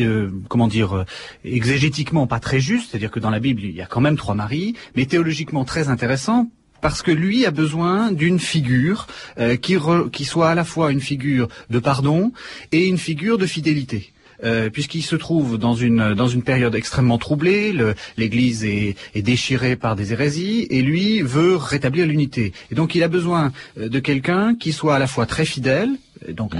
euh, 0.00 0.30
comment 0.48 0.68
dire, 0.68 0.96
euh, 0.96 1.04
exégétiquement 1.44 2.26
pas 2.26 2.40
très 2.40 2.60
juste, 2.60 2.90
c'est-à-dire 2.90 3.10
que 3.10 3.20
dans 3.20 3.30
la 3.30 3.40
Bible, 3.40 3.62
il 3.64 3.74
y 3.74 3.82
a 3.82 3.86
quand 3.86 4.00
même 4.00 4.16
trois 4.16 4.34
maris, 4.34 4.74
mais 4.96 5.06
théologiquement 5.06 5.64
très 5.64 5.88
intéressant 5.88 6.50
parce 6.84 7.00
que 7.00 7.10
lui 7.10 7.46
a 7.46 7.50
besoin 7.50 8.12
d'une 8.12 8.38
figure 8.38 9.06
euh, 9.38 9.56
qui, 9.56 9.78
qui 10.12 10.24
soit 10.26 10.50
à 10.50 10.54
la 10.54 10.64
fois 10.64 10.92
une 10.92 11.00
figure 11.00 11.48
de 11.70 11.78
pardon 11.78 12.30
et 12.72 12.86
une 12.88 12.98
figure 12.98 13.38
de 13.38 13.46
fidélité. 13.46 14.12
Euh, 14.42 14.68
puisqu'il 14.68 15.02
se 15.02 15.16
trouve 15.16 15.56
dans 15.56 15.74
une 15.74 16.12
dans 16.12 16.26
une 16.26 16.42
période 16.42 16.74
extrêmement 16.74 17.16
troublée, 17.16 17.72
l'Église 18.18 18.64
est, 18.64 18.96
est, 19.14 19.22
déchirée 19.22 19.76
par 19.76 19.96
des 19.96 20.12
hérésies, 20.12 20.66
et 20.68 20.82
lui 20.82 21.22
veut 21.22 21.56
rétablir 21.56 22.06
l'unité. 22.06 22.52
Et 22.70 22.74
donc 22.74 22.94
il 22.94 23.02
a 23.02 23.08
besoin 23.08 23.52
euh, 23.78 23.88
de 23.88 23.98
quelqu'un 24.00 24.54
qui 24.54 24.72
soit 24.72 24.96
à 24.96 24.98
la 24.98 25.06
fois 25.06 25.24
très 25.24 25.46
fidèle, 25.46 25.88
donc 26.32 26.54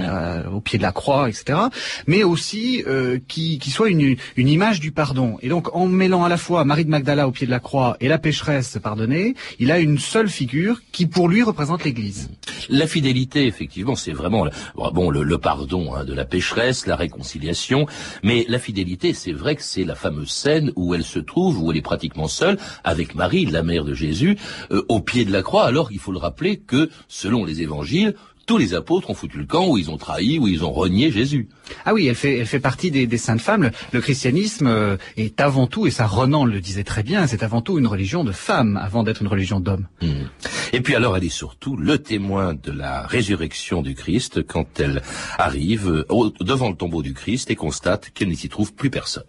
au 0.51 0.61
pied 0.61 0.77
de 0.77 0.83
la 0.83 0.91
croix, 0.91 1.29
etc. 1.29 1.59
Mais 2.07 2.23
aussi 2.23 2.83
euh, 2.87 3.19
qui, 3.27 3.59
soit 3.69 3.89
une, 3.89 4.17
image 4.37 4.79
du 4.79 4.91
pardon. 4.91 5.37
Et 5.41 5.49
donc 5.49 5.75
en 5.75 5.87
mêlant 5.87 6.23
à 6.23 6.29
la 6.29 6.37
fois 6.37 6.63
Marie 6.65 6.85
de 6.85 6.89
Magdala 6.89 7.27
au 7.27 7.31
pied 7.31 7.45
de 7.45 7.51
la 7.51 7.59
croix 7.59 7.97
et 7.99 8.07
la 8.07 8.17
pécheresse 8.17 8.77
pardonnée, 8.81 9.35
il 9.59 9.71
a 9.71 9.79
une 9.79 9.99
seule 9.99 10.29
figure 10.29 10.81
qui 10.91 11.05
pour 11.05 11.27
lui 11.27 11.43
représente 11.43 11.83
l'Église. 11.83 12.29
La 12.69 12.87
fidélité, 12.87 13.45
effectivement, 13.45 13.95
c'est 13.95 14.11
vraiment 14.11 14.47
bon 14.75 15.09
le, 15.09 15.23
le 15.23 15.37
pardon 15.37 15.93
hein, 15.93 16.03
de 16.03 16.13
la 16.13 16.25
pécheresse, 16.25 16.87
la 16.87 16.95
réconciliation, 16.95 17.87
mais 18.23 18.45
la 18.47 18.59
fidélité, 18.59 19.13
c'est 19.13 19.31
vrai 19.31 19.55
que 19.55 19.63
c'est 19.63 19.83
la 19.83 19.95
fameuse 19.95 20.29
scène 20.29 20.71
où 20.75 20.93
elle 20.93 21.03
se 21.03 21.19
trouve, 21.19 21.61
où 21.61 21.71
elle 21.71 21.77
est 21.77 21.81
pratiquement 21.81 22.27
seule 22.27 22.57
avec 22.83 23.15
Marie, 23.15 23.45
la 23.45 23.63
mère 23.63 23.85
de 23.85 23.93
Jésus, 23.93 24.37
euh, 24.71 24.83
au 24.89 24.99
pied 24.99 25.25
de 25.25 25.31
la 25.31 25.41
croix. 25.41 25.65
Alors 25.65 25.91
il 25.91 25.99
faut 25.99 26.11
le 26.11 26.17
rappeler 26.17 26.57
que 26.57 26.89
selon 27.07 27.45
les 27.45 27.61
évangiles, 27.61 28.15
tous 28.45 28.57
les 28.57 28.73
apôtres 28.73 29.09
ont 29.09 29.13
foutu 29.13 29.37
le 29.37 29.45
camp, 29.45 29.67
où 29.67 29.77
ils 29.77 29.89
ont 29.89 29.97
trahi, 29.97 30.39
où 30.39 30.47
ils 30.47 30.63
ont 30.63 30.71
renié 30.71 31.11
Jésus. 31.11 31.49
Ah 31.85 31.93
oui, 31.93 32.07
elle 32.07 32.15
fait, 32.15 32.37
elle 32.37 32.45
fait 32.45 32.59
partie 32.59 32.91
des, 32.91 33.07
des 33.07 33.17
saintes 33.17 33.41
femmes. 33.41 33.71
Le, 33.91 34.01
christianisme 34.01 34.67
euh, 34.67 34.97
est 35.17 35.41
avant 35.41 35.67
tout, 35.67 35.87
et 35.87 35.91
ça 35.91 36.05
Renan 36.05 36.45
le 36.45 36.61
disait 36.61 36.83
très 36.83 37.03
bien, 37.03 37.25
c'est 37.27 37.43
avant 37.43 37.61
tout 37.61 37.79
une 37.79 37.87
religion 37.87 38.23
de 38.23 38.31
femmes 38.31 38.77
avant 38.77 39.03
d'être 39.03 39.21
une 39.21 39.27
religion 39.27 39.59
d'hommes. 39.59 39.87
Hmm. 40.01 40.25
Et 40.73 40.81
puis 40.81 40.95
alors 40.95 41.17
elle 41.17 41.23
est 41.23 41.29
surtout 41.29 41.75
le 41.75 41.97
témoin 41.97 42.53
de 42.53 42.71
la 42.71 43.07
résurrection 43.07 43.81
du 43.81 43.95
Christ 43.95 44.45
quand 44.45 44.79
elle 44.79 45.01
arrive 45.37 45.89
euh, 45.89 46.31
devant 46.41 46.69
le 46.69 46.75
tombeau 46.75 47.01
du 47.01 47.13
Christ 47.13 47.49
et 47.49 47.55
constate 47.55 48.11
qu'elle 48.13 48.29
n'y 48.29 48.35
s'y 48.35 48.49
trouve 48.49 48.73
plus 48.73 48.89
personne. 48.89 49.23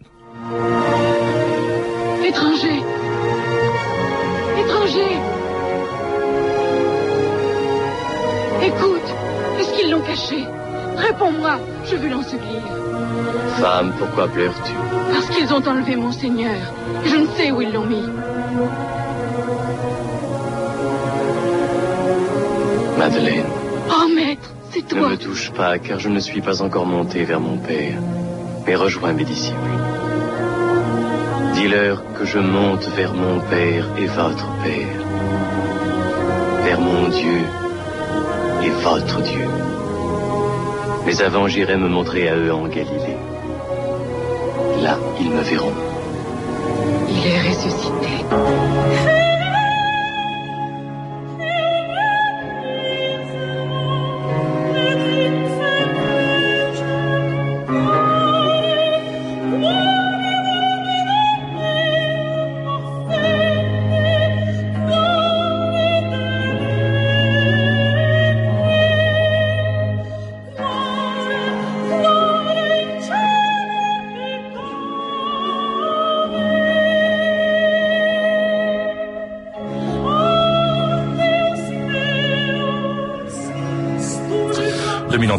Étranger 2.26 2.82
Réponds-moi, 10.97 11.59
je 11.85 11.97
veux 11.97 12.09
l'ensevelir. 12.09 12.62
Femme, 13.61 13.92
pourquoi 13.99 14.28
pleures-tu? 14.28 14.73
Parce 15.12 15.26
qu'ils 15.28 15.52
ont 15.52 15.66
enlevé 15.66 15.97
mon 15.97 16.12
Seigneur. 16.12 16.56
Je 17.04 17.16
ne 17.16 17.26
sais 17.37 17.50
où 17.50 17.61
ils 17.62 17.73
l'ont 17.73 17.87
mis. 17.87 18.02
Madeleine. 22.99 23.45
Oh, 23.90 24.09
maître, 24.14 24.50
c'est 24.71 24.87
toi. 24.88 25.00
Ne 25.00 25.06
me 25.12 25.16
touche 25.16 25.50
pas, 25.52 25.78
car 25.78 25.99
je 25.99 26.09
ne 26.09 26.18
suis 26.18 26.40
pas 26.40 26.62
encore 26.62 26.87
monté 26.87 27.25
vers 27.25 27.40
mon 27.40 27.59
Père. 27.59 27.99
Mais 28.66 28.75
rejoins 28.75 29.12
mes 29.12 29.25
disciples. 29.25 29.56
Dis-leur 31.54 32.02
que 32.14 32.25
je 32.25 32.38
monte 32.38 32.85
vers 32.97 33.14
mon 33.14 33.40
Père 33.40 33.87
et 33.99 34.06
votre 34.06 34.49
Père. 34.62 35.04
Vers 36.64 36.80
mon 36.80 37.09
Dieu 37.09 37.42
et 38.64 38.71
votre 38.83 39.23
Dieu. 39.23 39.65
Mais 41.06 41.22
avant, 41.22 41.46
j'irai 41.46 41.76
me 41.76 41.88
montrer 41.88 42.28
à 42.28 42.36
eux 42.36 42.52
en 42.52 42.66
Galilée. 42.66 43.16
Là, 44.82 44.98
ils 45.20 45.30
me 45.30 45.40
verront. 45.40 45.72
Il 47.08 47.26
est 47.26 47.40
ressuscité. 47.48 49.36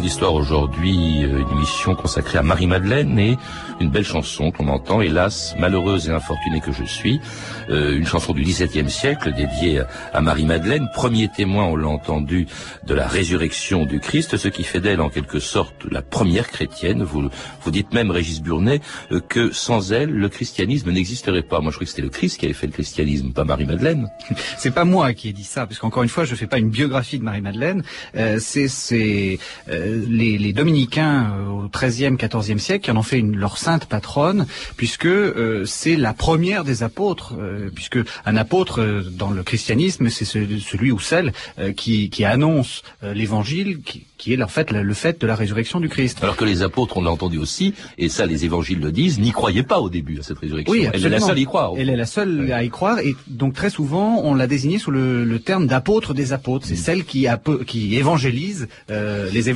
D'histoire 0.08 0.32
aujourd'hui, 0.32 1.22
euh, 1.22 1.40
une 1.40 1.50
émission 1.58 1.94
consacrée 1.94 2.38
à 2.38 2.42
Marie-Madeleine 2.42 3.18
et 3.18 3.36
une 3.78 3.90
belle 3.90 4.06
chanson 4.06 4.50
qu'on 4.50 4.68
entend, 4.68 5.02
hélas, 5.02 5.54
malheureuse 5.58 6.08
et 6.08 6.12
infortunée 6.12 6.62
que 6.62 6.72
je 6.72 6.84
suis, 6.84 7.20
euh, 7.68 7.94
une 7.94 8.06
chanson 8.06 8.32
du 8.32 8.40
XVIIe 8.40 8.88
siècle 8.88 9.34
dédiée 9.34 9.82
à 10.14 10.22
Marie-Madeleine, 10.22 10.88
premier 10.94 11.28
témoin, 11.28 11.64
on 11.64 11.76
l'a 11.76 11.88
entendu, 11.88 12.46
de 12.86 12.94
la 12.94 13.06
résurrection 13.06 13.84
du 13.84 14.00
Christ, 14.00 14.38
ce 14.38 14.48
qui 14.48 14.64
fait 14.64 14.80
d'elle 14.80 15.02
en 15.02 15.10
quelque 15.10 15.40
sorte 15.40 15.84
la 15.90 16.00
première 16.00 16.48
chrétienne. 16.48 17.02
Vous, 17.02 17.28
vous 17.60 17.70
dites 17.70 17.92
même, 17.92 18.10
Régis 18.10 18.40
Burnet, 18.40 18.80
euh, 19.12 19.20
que 19.20 19.52
sans 19.52 19.92
elle, 19.92 20.08
le 20.08 20.30
christianisme 20.30 20.90
n'existerait 20.90 21.42
pas. 21.42 21.60
Moi, 21.60 21.70
je 21.70 21.76
crois 21.76 21.84
que 21.84 21.90
c'était 21.90 22.00
le 22.00 22.08
Christ 22.08 22.38
qui 22.38 22.46
avait 22.46 22.54
fait 22.54 22.66
le 22.66 22.72
christianisme, 22.72 23.32
pas 23.32 23.44
Marie-Madeleine. 23.44 24.08
C'est 24.56 24.74
pas 24.74 24.86
moi 24.86 25.12
qui 25.12 25.28
ai 25.28 25.32
dit 25.34 25.44
ça, 25.44 25.66
parce 25.66 25.78
qu'encore 25.78 26.02
une 26.02 26.08
fois, 26.08 26.24
je 26.24 26.34
fais 26.34 26.46
pas 26.46 26.58
une 26.58 26.70
biographie 26.70 27.18
de 27.18 27.24
Marie-Madeleine. 27.24 27.82
Euh, 28.16 28.38
c'est 28.40 29.38
euh, 29.68 29.97
les, 30.08 30.38
les, 30.38 30.52
dominicains 30.52 31.32
euh, 31.32 31.46
au 31.48 31.68
XIIIe, 31.68 32.16
XIVe 32.16 32.58
siècle 32.58 32.84
qui 32.84 32.90
en 32.90 32.96
ont 32.96 33.02
fait 33.02 33.18
une, 33.18 33.36
leur 33.36 33.58
sainte 33.58 33.86
patronne, 33.86 34.46
puisque 34.76 35.06
euh, 35.06 35.64
c'est 35.64 35.96
la 35.96 36.12
première 36.12 36.64
des 36.64 36.82
apôtres, 36.82 37.34
puisque 37.74 37.98
un 38.24 38.36
apôtre 38.36 39.04
dans 39.12 39.30
le 39.30 39.42
christianisme, 39.42 40.08
c'est 40.08 40.24
celui 40.24 40.92
ou 40.92 41.00
celle 41.00 41.32
qui, 41.76 42.10
qui 42.10 42.24
annonce 42.24 42.82
l'évangile, 43.02 43.80
qui, 43.84 44.06
qui 44.18 44.32
est 44.32 44.42
en 44.42 44.48
fait 44.48 44.72
le 44.72 44.94
fait 44.94 45.20
de 45.20 45.26
la 45.26 45.34
résurrection 45.34 45.80
du 45.80 45.88
Christ. 45.88 46.18
Alors 46.22 46.36
que 46.36 46.44
les 46.44 46.62
apôtres, 46.62 46.96
on 46.96 47.02
l'a 47.02 47.10
entendu 47.10 47.38
aussi, 47.38 47.72
et 47.96 48.08
ça 48.08 48.26
les 48.26 48.44
évangiles 48.44 48.80
le 48.80 48.92
disent, 48.92 49.18
n'y 49.18 49.30
croyaient 49.30 49.62
pas 49.62 49.80
au 49.80 49.88
début 49.88 50.18
à 50.18 50.22
cette 50.22 50.38
résurrection. 50.38 50.72
Oui, 50.72 50.88
Elle 50.92 51.06
est 51.06 51.08
la 51.08 51.20
seule 51.20 51.36
à 51.36 51.40
y 51.40 51.44
croire. 51.44 51.72
Elle 51.78 51.88
est 51.88 51.96
la 51.96 52.06
seule 52.06 52.52
à 52.52 52.64
y 52.64 52.68
croire, 52.68 52.98
et 52.98 53.14
donc 53.28 53.54
très 53.54 53.70
souvent 53.70 54.20
on 54.24 54.34
l'a 54.34 54.46
désignée 54.46 54.78
sous 54.78 54.90
le, 54.90 55.24
le 55.24 55.38
terme 55.38 55.66
d'apôtre 55.66 56.14
des 56.14 56.32
apôtres. 56.32 56.66
C'est 56.66 56.74
mm. 56.74 56.76
celle 56.76 57.04
qui, 57.04 57.26
qui 57.66 57.96
évangélise 57.96 58.68
euh, 58.90 59.30
les 59.32 59.48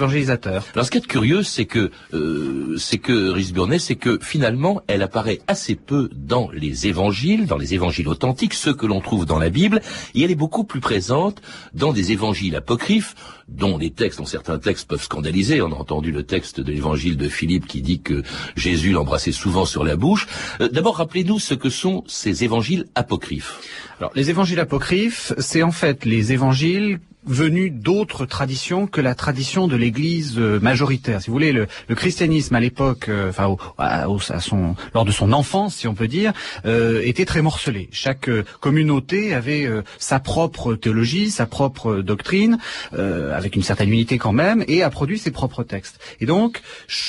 Alors 0.74 0.86
ce 0.86 0.90
qui 0.90 0.98
est 0.98 1.06
curieux, 1.06 1.42
c'est 1.42 1.66
que 1.66 1.90
euh, 2.14 2.76
c'est 2.78 2.98
que 2.98 3.30
Risburnet, 3.30 3.78
c'est 3.78 3.96
que 3.96 4.18
finalement 4.22 4.82
elle 4.86 5.02
apparaît 5.02 5.40
assez 5.46 5.74
peu 5.74 6.10
dans 6.14 6.50
les 6.52 6.86
évangiles, 6.86 7.46
dans 7.46 7.58
les 7.58 7.74
évangiles 7.74 8.08
authentiques, 8.08 8.54
ceux 8.54 8.74
que 8.74 8.86
l'on 8.86 9.00
trouve 9.00 9.26
dans 9.26 9.38
la 9.38 9.50
Bible, 9.50 9.80
et 10.14 10.22
elle 10.22 10.30
est 10.30 10.36
beaucoup 10.36 10.64
plus 10.64 10.80
présente 10.80 11.42
dans 11.74 11.92
des 11.92 12.12
évangiles 12.12 12.56
apocryphes 12.56 13.14
dont 13.48 13.78
les 13.78 13.90
textes, 13.90 14.18
dont 14.18 14.24
certains 14.24 14.58
textes 14.58 14.88
peuvent 14.88 15.02
scandaliser. 15.02 15.60
On 15.62 15.72
a 15.72 15.76
entendu 15.76 16.12
le 16.12 16.22
texte 16.22 16.60
de 16.60 16.72
l'évangile 16.72 17.16
de 17.16 17.28
Philippe 17.28 17.66
qui 17.66 17.82
dit 17.82 18.00
que 18.00 18.22
Jésus 18.56 18.92
l'embrassait 18.92 19.32
souvent 19.32 19.64
sur 19.64 19.84
la 19.84 19.96
bouche. 19.96 20.26
Euh, 20.60 20.68
d'abord, 20.68 20.96
rappelez-nous 20.96 21.38
ce 21.38 21.54
que 21.54 21.70
sont 21.70 22.04
ces 22.06 22.44
évangiles 22.44 22.86
apocryphes. 22.94 23.60
Alors, 23.98 24.12
les 24.14 24.30
évangiles 24.30 24.60
apocryphes, 24.60 25.32
c'est 25.38 25.62
en 25.62 25.72
fait 25.72 26.04
les 26.04 26.32
évangiles 26.32 27.00
venu 27.24 27.70
d'autres 27.70 28.26
traditions 28.26 28.86
que 28.86 29.00
la 29.00 29.14
tradition 29.14 29.68
de 29.68 29.76
l'Église 29.76 30.34
euh, 30.38 30.58
majoritaire. 30.60 31.22
Si 31.22 31.28
vous 31.28 31.34
voulez, 31.34 31.52
le, 31.52 31.66
le 31.88 31.94
christianisme 31.94 32.54
à 32.54 32.60
l'époque, 32.60 33.08
euh, 33.08 33.30
enfin 33.30 33.56
à, 33.78 34.40
son, 34.40 34.74
lors 34.94 35.04
de 35.04 35.12
son 35.12 35.32
enfance, 35.32 35.76
si 35.76 35.88
on 35.88 35.94
peut 35.94 36.08
dire, 36.08 36.32
euh, 36.64 37.00
était 37.04 37.24
très 37.24 37.42
morcelé. 37.42 37.88
Chaque 37.92 38.28
communauté 38.60 39.34
avait 39.34 39.68
sa 39.98 40.20
propre 40.20 40.74
théologie, 40.74 41.30
sa 41.30 41.46
propre 41.46 41.96
doctrine, 41.96 42.58
avec 42.92 43.56
une 43.56 43.62
certaine 43.62 43.88
unité 43.90 44.18
quand 44.18 44.32
même, 44.32 44.64
et 44.68 44.82
a 44.82 44.90
produit 44.90 45.18
ses 45.18 45.30
propres 45.30 45.62
textes. 45.62 45.98
Et 46.20 46.26
donc, 46.26 46.62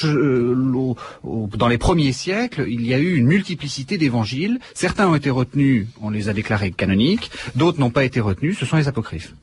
dans 0.03 1.67
les 1.67 1.77
premiers 1.77 2.11
siècles, 2.11 2.65
il 2.67 2.85
y 2.85 2.93
a 2.93 2.99
eu 2.99 3.15
une 3.15 3.25
multiplicité 3.25 3.97
d'évangiles. 3.97 4.59
Certains 4.73 5.07
ont 5.07 5.15
été 5.15 5.29
retenus, 5.29 5.87
on 6.01 6.09
les 6.09 6.29
a 6.29 6.33
déclarés 6.33 6.71
canoniques, 6.71 7.31
d'autres 7.55 7.79
n'ont 7.79 7.91
pas 7.91 8.03
été 8.03 8.19
retenus. 8.19 8.57
Ce 8.59 8.65
sont 8.65 8.77
les 8.77 8.87
apocryphes. 8.87 9.33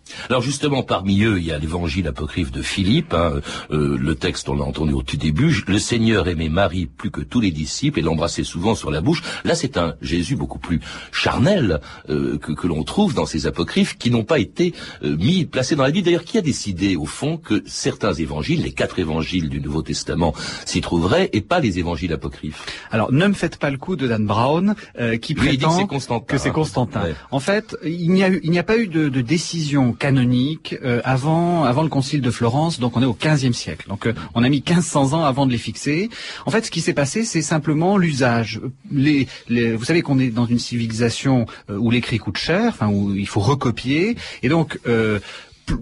Justement, 0.60 0.82
parmi 0.82 1.22
eux, 1.24 1.38
il 1.38 1.46
y 1.46 1.52
a 1.52 1.58
l'évangile 1.58 2.06
apocryphe 2.06 2.52
de 2.52 2.60
Philippe. 2.60 3.14
Hein, 3.14 3.40
euh, 3.70 3.96
le 3.98 4.14
texte, 4.14 4.46
on 4.50 4.54
l'a 4.54 4.64
entendu 4.64 4.92
au 4.92 5.00
tout 5.00 5.16
début. 5.16 5.64
Le 5.66 5.78
Seigneur 5.78 6.28
aimait 6.28 6.50
Marie 6.50 6.84
plus 6.84 7.10
que 7.10 7.22
tous 7.22 7.40
les 7.40 7.50
disciples 7.50 7.98
et 7.98 8.02
l'embrassait 8.02 8.44
souvent 8.44 8.74
sur 8.74 8.90
la 8.90 9.00
bouche. 9.00 9.22
Là, 9.44 9.54
c'est 9.54 9.78
un 9.78 9.94
Jésus 10.02 10.36
beaucoup 10.36 10.58
plus 10.58 10.80
charnel 11.12 11.80
euh, 12.10 12.36
que, 12.36 12.52
que 12.52 12.66
l'on 12.66 12.82
trouve 12.84 13.14
dans 13.14 13.24
ces 13.24 13.46
apocryphes 13.46 13.96
qui 13.96 14.10
n'ont 14.10 14.22
pas 14.24 14.38
été 14.38 14.74
euh, 15.02 15.16
mis, 15.16 15.46
placés 15.46 15.76
dans 15.76 15.82
la 15.82 15.92
Bible. 15.92 16.04
D'ailleurs, 16.04 16.24
qui 16.24 16.36
a 16.36 16.42
décidé, 16.42 16.94
au 16.94 17.06
fond, 17.06 17.38
que 17.38 17.62
certains 17.64 18.12
évangiles, 18.12 18.62
les 18.62 18.72
quatre 18.72 18.98
évangiles 18.98 19.48
du 19.48 19.62
Nouveau 19.62 19.80
Testament, 19.80 20.34
s'y 20.66 20.82
trouveraient 20.82 21.30
et 21.32 21.40
pas 21.40 21.60
les 21.60 21.78
évangiles 21.78 22.12
apocryphes? 22.12 22.66
Alors, 22.90 23.10
ne 23.12 23.26
me 23.28 23.32
faites 23.32 23.56
pas 23.56 23.70
le 23.70 23.78
coup 23.78 23.96
de 23.96 24.06
Dan 24.06 24.26
Brown, 24.26 24.74
euh, 24.98 25.16
qui 25.16 25.32
Lui, 25.32 25.56
prétend 25.56 25.70
que 25.70 25.80
c'est 25.80 25.86
Constantin. 25.86 26.26
que 26.26 26.36
c'est 26.38 26.50
Constantin. 26.50 27.02
Ouais. 27.04 27.14
En 27.30 27.40
fait, 27.40 27.78
il 27.82 28.10
n'y 28.12 28.22
a, 28.24 28.28
eu- 28.28 28.40
il 28.44 28.50
n'y 28.50 28.58
a 28.58 28.62
pas 28.62 28.76
eu 28.76 28.88
de, 28.88 29.08
de 29.08 29.20
décision 29.22 29.94
canonique 29.94 30.49
euh, 30.82 31.00
avant, 31.04 31.64
avant 31.64 31.82
le 31.82 31.88
concile 31.88 32.20
de 32.20 32.30
Florence, 32.30 32.80
donc 32.80 32.96
on 32.96 33.02
est 33.02 33.06
au 33.06 33.16
XVe 33.20 33.52
siècle. 33.52 33.86
Donc 33.88 34.06
euh, 34.06 34.14
on 34.34 34.42
a 34.42 34.48
mis 34.48 34.62
1500 34.66 35.12
ans 35.12 35.24
avant 35.24 35.46
de 35.46 35.52
les 35.52 35.58
fixer. 35.58 36.08
En 36.46 36.50
fait, 36.50 36.64
ce 36.64 36.70
qui 36.70 36.80
s'est 36.80 36.94
passé, 36.94 37.24
c'est 37.24 37.42
simplement 37.42 37.96
l'usage. 37.96 38.60
Les, 38.90 39.26
les- 39.48 39.74
vous 39.76 39.84
savez 39.84 40.02
qu'on 40.02 40.18
est 40.18 40.30
dans 40.30 40.46
une 40.46 40.58
civilisation 40.58 41.46
euh, 41.70 41.76
où 41.76 41.90
l'écrit 41.90 42.18
coûte 42.18 42.38
cher, 42.38 42.70
enfin 42.72 42.88
où 42.88 43.14
il 43.14 43.26
faut 43.28 43.40
recopier, 43.40 44.16
et 44.42 44.48
donc 44.48 44.78
euh, 44.86 45.18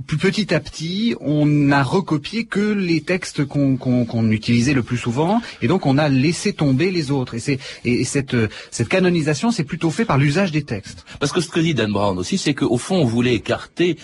petit 0.06 0.52
à 0.54 0.60
petit, 0.60 1.14
on 1.20 1.70
a 1.70 1.82
recopié 1.82 2.44
que 2.44 2.60
les 2.60 3.00
textes 3.00 3.44
qu'on 3.46 3.76
qu'on- 3.78 4.04
qu'on 4.04 4.30
utilisait 4.30 4.74
le 4.74 4.82
plus 4.82 4.98
souvent, 4.98 5.40
et 5.62 5.68
donc 5.68 5.86
on 5.86 5.96
a 5.96 6.10
laissé 6.10 6.52
tomber 6.52 6.90
les 6.90 7.10
autres. 7.10 7.34
Et, 7.34 7.38
c'est- 7.38 7.58
et, 7.86 8.00
et 8.02 8.04
cette, 8.04 8.34
euh, 8.34 8.48
cette 8.70 8.88
canonisation, 8.88 9.50
c'est 9.50 9.64
plutôt 9.64 9.90
fait 9.90 10.04
par 10.04 10.18
l'usage 10.18 10.52
des 10.52 10.62
textes. 10.62 11.06
Parce 11.20 11.32
que 11.32 11.40
ce 11.40 11.48
que 11.48 11.60
dit 11.60 11.72
Dan 11.74 11.90
Brown 11.92 12.18
aussi, 12.18 12.36
c'est 12.36 12.52
qu'au 12.54 12.76
fond, 12.76 12.96
on 12.96 13.04
voulait 13.06 13.34
écarter 13.34 13.96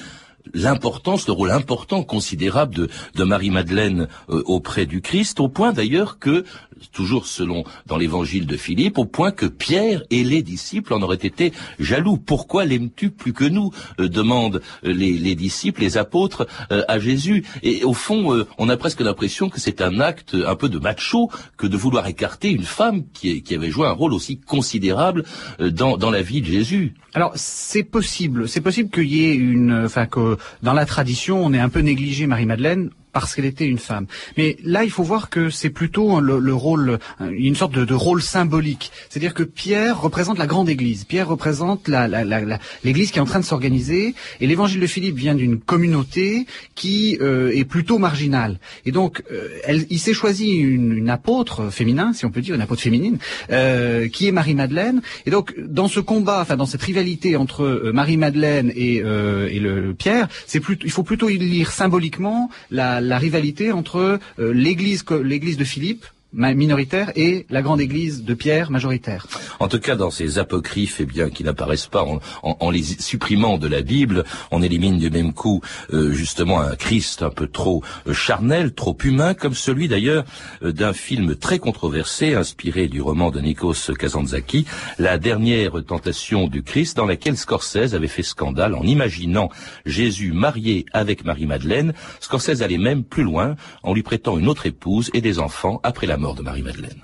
l'importance, 0.52 1.26
le 1.26 1.32
rôle 1.32 1.50
important, 1.50 2.02
considérable 2.02 2.74
de, 2.74 2.88
de 3.14 3.24
Marie-Madeleine 3.24 4.08
euh, 4.28 4.42
auprès 4.44 4.86
du 4.86 5.00
Christ, 5.00 5.40
au 5.40 5.48
point 5.48 5.72
d'ailleurs 5.72 6.18
que, 6.18 6.44
toujours 6.92 7.26
selon 7.26 7.64
dans 7.86 7.96
l'évangile 7.96 8.46
de 8.46 8.56
Philippe, 8.56 8.98
au 8.98 9.06
point 9.06 9.30
que 9.30 9.46
Pierre 9.46 10.02
et 10.10 10.22
les 10.22 10.42
disciples 10.42 10.92
en 10.92 11.00
auraient 11.00 11.16
été 11.16 11.52
jaloux. 11.78 12.18
Pourquoi 12.18 12.66
l'aimes-tu 12.66 13.10
plus 13.10 13.32
que 13.32 13.44
nous? 13.44 13.70
Euh, 13.98 14.08
demandent 14.08 14.60
euh, 14.84 14.92
les, 14.92 15.12
les 15.12 15.34
disciples, 15.34 15.80
les 15.80 15.96
apôtres 15.96 16.46
euh, 16.70 16.82
à 16.88 16.98
Jésus. 16.98 17.44
Et 17.62 17.84
au 17.84 17.94
fond, 17.94 18.34
euh, 18.34 18.46
on 18.58 18.68
a 18.68 18.76
presque 18.76 19.00
l'impression 19.00 19.48
que 19.48 19.60
c'est 19.60 19.80
un 19.80 19.98
acte 19.98 20.34
un 20.34 20.56
peu 20.56 20.68
de 20.68 20.78
macho 20.78 21.30
que 21.56 21.66
de 21.66 21.76
vouloir 21.76 22.06
écarter 22.06 22.50
une 22.50 22.64
femme 22.64 23.04
qui, 23.14 23.42
qui 23.42 23.54
avait 23.54 23.70
joué 23.70 23.86
un 23.86 23.92
rôle 23.92 24.12
aussi 24.12 24.38
considérable 24.38 25.24
euh, 25.60 25.70
dans, 25.70 25.96
dans 25.96 26.10
la 26.10 26.22
vie 26.22 26.42
de 26.42 26.46
Jésus. 26.46 26.94
Alors 27.14 27.32
c'est 27.36 27.84
possible, 27.84 28.48
c'est 28.48 28.60
possible 28.60 28.90
qu'il 28.90 29.06
y 29.06 29.24
ait 29.24 29.34
une, 29.36 29.84
enfin 29.84 30.06
que 30.06 30.33
dans 30.62 30.72
la 30.72 30.86
tradition 30.86 31.44
on 31.44 31.52
ait 31.52 31.58
un 31.58 31.68
peu 31.68 31.80
négligé 31.80 32.26
Marie-Madeleine 32.26 32.90
parce 33.14 33.34
qu'elle 33.34 33.44
était 33.46 33.64
une 33.66 33.78
femme. 33.78 34.06
Mais 34.36 34.56
là, 34.64 34.84
il 34.84 34.90
faut 34.90 35.04
voir 35.04 35.30
que 35.30 35.48
c'est 35.48 35.70
plutôt 35.70 36.20
le, 36.20 36.38
le 36.38 36.54
rôle, 36.54 36.98
une 37.20 37.54
sorte 37.56 37.72
de, 37.72 37.84
de 37.84 37.94
rôle 37.94 38.20
symbolique. 38.20 38.90
C'est-à-dire 39.08 39.32
que 39.32 39.44
Pierre 39.44 40.00
représente 40.00 40.36
la 40.38 40.46
grande 40.46 40.68
Église. 40.68 41.04
Pierre 41.04 41.28
représente 41.28 41.88
la- 41.88 42.08
la- 42.08 42.24
la- 42.24 42.40
la- 42.42 42.58
l'Église 42.82 43.10
qui 43.12 43.18
est 43.18 43.22
en 43.22 43.26
train 43.26 43.40
de 43.40 43.44
s'organiser. 43.44 44.14
Et 44.40 44.46
l'Évangile 44.46 44.80
de 44.80 44.86
Philippe 44.86 45.16
vient 45.16 45.34
d'une 45.34 45.58
communauté 45.60 46.46
qui 46.74 47.16
euh, 47.20 47.50
est 47.54 47.64
plutôt 47.64 47.98
marginale. 47.98 48.58
Et 48.84 48.92
donc, 48.92 49.22
euh, 49.30 49.48
elle- 49.64 49.86
il 49.90 49.98
s'est 50.00 50.12
choisi 50.14 50.50
une, 50.50 50.92
une 50.92 51.08
apôtre 51.10 51.70
féminin, 51.70 52.12
si 52.12 52.26
on 52.26 52.30
peut 52.30 52.40
dire, 52.40 52.54
une 52.56 52.60
apôtre 52.60 52.82
féminine, 52.82 53.18
euh, 53.50 54.08
qui 54.08 54.26
est 54.26 54.32
Marie-Madeleine. 54.32 55.02
Et 55.26 55.30
donc, 55.30 55.54
dans 55.58 55.88
ce 55.88 56.00
combat, 56.00 56.40
enfin 56.42 56.56
dans 56.56 56.66
cette 56.66 56.82
rivalité 56.82 57.36
entre 57.36 57.62
euh, 57.62 57.92
Marie-Madeleine 57.92 58.72
et, 58.74 59.02
euh, 59.04 59.48
et 59.50 59.60
le, 59.60 59.94
Pierre, 59.94 60.26
c'est 60.46 60.60
il 60.84 60.90
faut 60.90 61.02
plutôt 61.04 61.28
lire 61.28 61.70
symboliquement 61.70 62.50
la, 62.70 63.00
la 63.04 63.18
rivalité 63.18 63.72
entre 63.72 64.18
euh, 64.38 64.52
l'Église, 64.52 65.04
l'Église 65.22 65.56
de 65.56 65.64
Philippe 65.64 66.06
minoritaire 66.34 67.12
et 67.16 67.46
la 67.50 67.62
grande 67.62 67.80
Église 67.80 68.24
de 68.24 68.34
Pierre 68.34 68.70
majoritaire. 68.70 69.26
En 69.60 69.68
tout 69.68 69.78
cas, 69.78 69.94
dans 69.96 70.10
ces 70.10 70.38
apocryphes, 70.38 71.00
eh 71.00 71.06
bien, 71.06 71.30
qui 71.30 71.44
n'apparaissent 71.44 71.86
pas 71.86 72.02
en, 72.02 72.20
en- 72.42 72.56
en 72.60 72.70
les 72.70 72.82
supprimant 72.82 73.56
de 73.58 73.68
la 73.68 73.82
Bible, 73.82 74.24
on 74.50 74.62
élimine 74.62 74.98
du 74.98 75.10
même 75.10 75.32
coup 75.32 75.60
euh, 75.92 76.12
justement 76.12 76.60
un 76.60 76.74
Christ 76.76 77.22
un 77.22 77.30
peu 77.30 77.46
trop 77.46 77.82
euh, 78.08 78.12
charnel, 78.12 78.74
trop 78.74 78.96
humain, 79.04 79.34
comme 79.34 79.54
celui 79.54 79.86
d'ailleurs 79.88 80.24
euh, 80.62 80.72
d'un 80.72 80.92
film 80.92 81.36
très 81.36 81.58
controversé, 81.58 82.34
inspiré 82.34 82.88
du 82.88 83.00
roman 83.00 83.30
de 83.30 83.40
Nikos 83.40 83.92
Kazantzakis, 83.98 84.66
La 84.98 85.18
dernière 85.18 85.72
tentation 85.86 86.48
du 86.48 86.62
Christ, 86.62 86.96
dans 86.96 87.06
laquelle 87.06 87.36
Scorsese 87.36 87.94
avait 87.94 88.08
fait 88.08 88.22
scandale 88.24 88.74
en 88.74 88.82
imaginant 88.82 89.50
Jésus 89.86 90.32
marié 90.32 90.84
avec 90.92 91.24
Marie-Madeleine. 91.24 91.94
Scorsese 92.20 92.62
allait 92.62 92.78
même 92.78 93.04
plus 93.04 93.22
loin 93.22 93.54
en 93.82 93.94
lui 93.94 94.02
prêtant 94.02 94.38
une 94.38 94.48
autre 94.48 94.66
épouse 94.66 95.10
et 95.14 95.20
des 95.20 95.38
enfants 95.38 95.80
après 95.84 96.06
la 96.06 96.16
mort 96.16 96.23
de 96.32 96.42
Marie-Madeleine. 96.42 97.00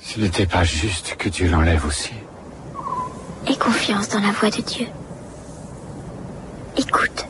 Ce 0.00 0.20
n'était 0.20 0.46
pas 0.46 0.64
juste 0.64 1.16
que 1.16 1.30
Dieu 1.30 1.48
l'enlève 1.48 1.84
aussi. 1.86 2.12
Aie 3.46 3.56
confiance 3.56 4.10
dans 4.10 4.20
la 4.20 4.32
voix 4.32 4.50
de 4.50 4.60
Dieu. 4.60 4.86
Écoute. 6.76 7.26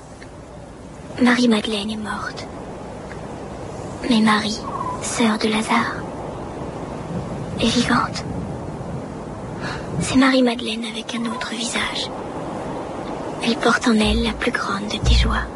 Marie-Madeleine 1.22 1.90
est 1.90 1.96
morte. 1.96 2.46
Mais 4.10 4.20
Marie, 4.20 4.58
sœur 5.02 5.38
de 5.38 5.48
Lazare, 5.48 5.96
est 7.60 7.66
vivante. 7.66 8.24
C'est 10.00 10.16
Marie-Madeleine 10.16 10.84
avec 10.92 11.14
un 11.14 11.30
autre 11.30 11.50
visage. 11.50 12.10
Elle 13.44 13.56
porte 13.56 13.86
en 13.86 13.94
elle 13.94 14.22
la 14.22 14.32
plus 14.32 14.52
grande 14.52 14.88
de 14.88 14.98
tes 14.98 15.14
joies. 15.14 15.46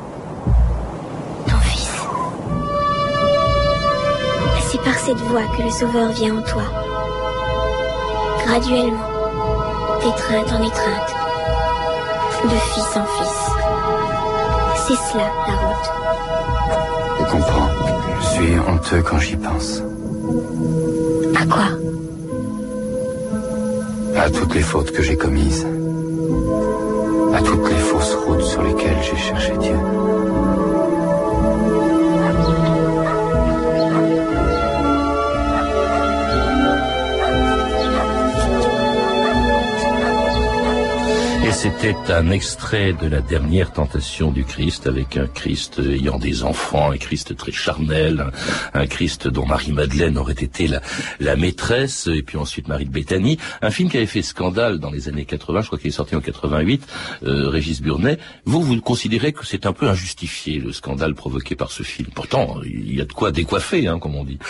C'est 4.73 4.81
par 4.81 4.99
cette 4.99 5.19
voie 5.19 5.43
que 5.55 5.63
le 5.65 5.71
Sauveur 5.71 6.09
vient 6.13 6.39
en 6.39 6.41
toi. 6.41 6.63
Graduellement, 8.47 9.07
d'étreinte 10.01 10.51
en 10.51 10.63
étreinte, 10.63 11.15
de 12.45 12.57
fils 12.73 12.97
en 12.97 13.05
fils. 13.05 13.51
C'est 14.87 15.13
cela 15.13 15.25
la 15.47 15.53
route. 15.53 15.91
Je 17.19 17.25
comprends. 17.31 17.69
Je 18.19 18.27
suis 18.29 18.59
honteux 18.61 19.03
quand 19.03 19.19
j'y 19.19 19.37
pense. 19.37 19.83
À 21.39 21.45
quoi? 21.45 21.69
À 24.17 24.31
toutes 24.31 24.55
les 24.55 24.63
fautes 24.63 24.91
que 24.93 25.03
j'ai 25.03 25.19
commises. 25.19 25.67
À 27.35 27.43
toutes 27.43 27.69
les 27.69 27.77
fausses 27.77 28.15
routes 28.27 28.41
sur 28.41 28.63
lesquelles 28.63 29.03
j'ai 29.03 29.19
cherché 29.19 29.55
Dieu. 29.59 29.77
C'était 41.63 41.95
un 42.09 42.33
extrait 42.33 42.93
de 42.93 43.07
la 43.07 43.21
dernière 43.21 43.73
tentation 43.73 44.33
du 44.33 44.43
Christ, 44.43 44.89
avec 44.89 45.17
un 45.17 45.29
Christ 45.29 45.79
ayant 45.79 46.19
des 46.19 46.43
enfants, 46.43 46.91
un 46.91 46.97
Christ 46.97 47.37
très 47.37 47.53
charnel, 47.53 48.33
un, 48.75 48.87
Christ 48.89 49.29
dont 49.29 49.47
Marie-Madeleine 49.47 50.19
aurait 50.19 50.33
été 50.33 50.69
la, 51.21 51.37
maîtresse, 51.37 52.09
et 52.13 52.25
puis 52.25 52.37
ensuite 52.37 52.67
Marie 52.67 52.87
de 52.87 52.91
Béthanie. 52.91 53.39
Un 53.61 53.71
film 53.71 53.89
qui 53.89 53.97
avait 53.97 54.07
fait 54.07 54.23
scandale 54.23 54.81
dans 54.81 54.91
les 54.91 55.09
années 55.09 55.25
80, 55.25 55.61
je 55.61 55.67
crois 55.69 55.79
qu'il 55.79 55.87
est 55.87 55.93
sorti 55.93 56.17
en 56.17 56.21
88, 56.21 56.85
euh, 57.23 57.49
Régis 57.49 57.81
Burnet. 57.81 58.19
Vous, 58.45 58.61
vous 58.61 58.81
considérez 58.81 59.33
que 59.33 59.47
c'est 59.47 59.65
un 59.65 59.73
peu 59.73 59.89
injustifié, 59.89 60.59
le 60.59 60.73
scandale 60.73 61.15
provoqué 61.15 61.55
par 61.55 61.71
ce 61.71 61.85
film. 61.85 62.09
Pourtant, 62.13 62.57
il 62.65 62.93
y 62.93 63.01
a 63.01 63.05
de 63.05 63.13
quoi 63.13 63.31
décoiffer, 63.31 63.87
hein, 63.87 64.01
comme 64.01 64.17
on 64.17 64.25
dit. 64.25 64.41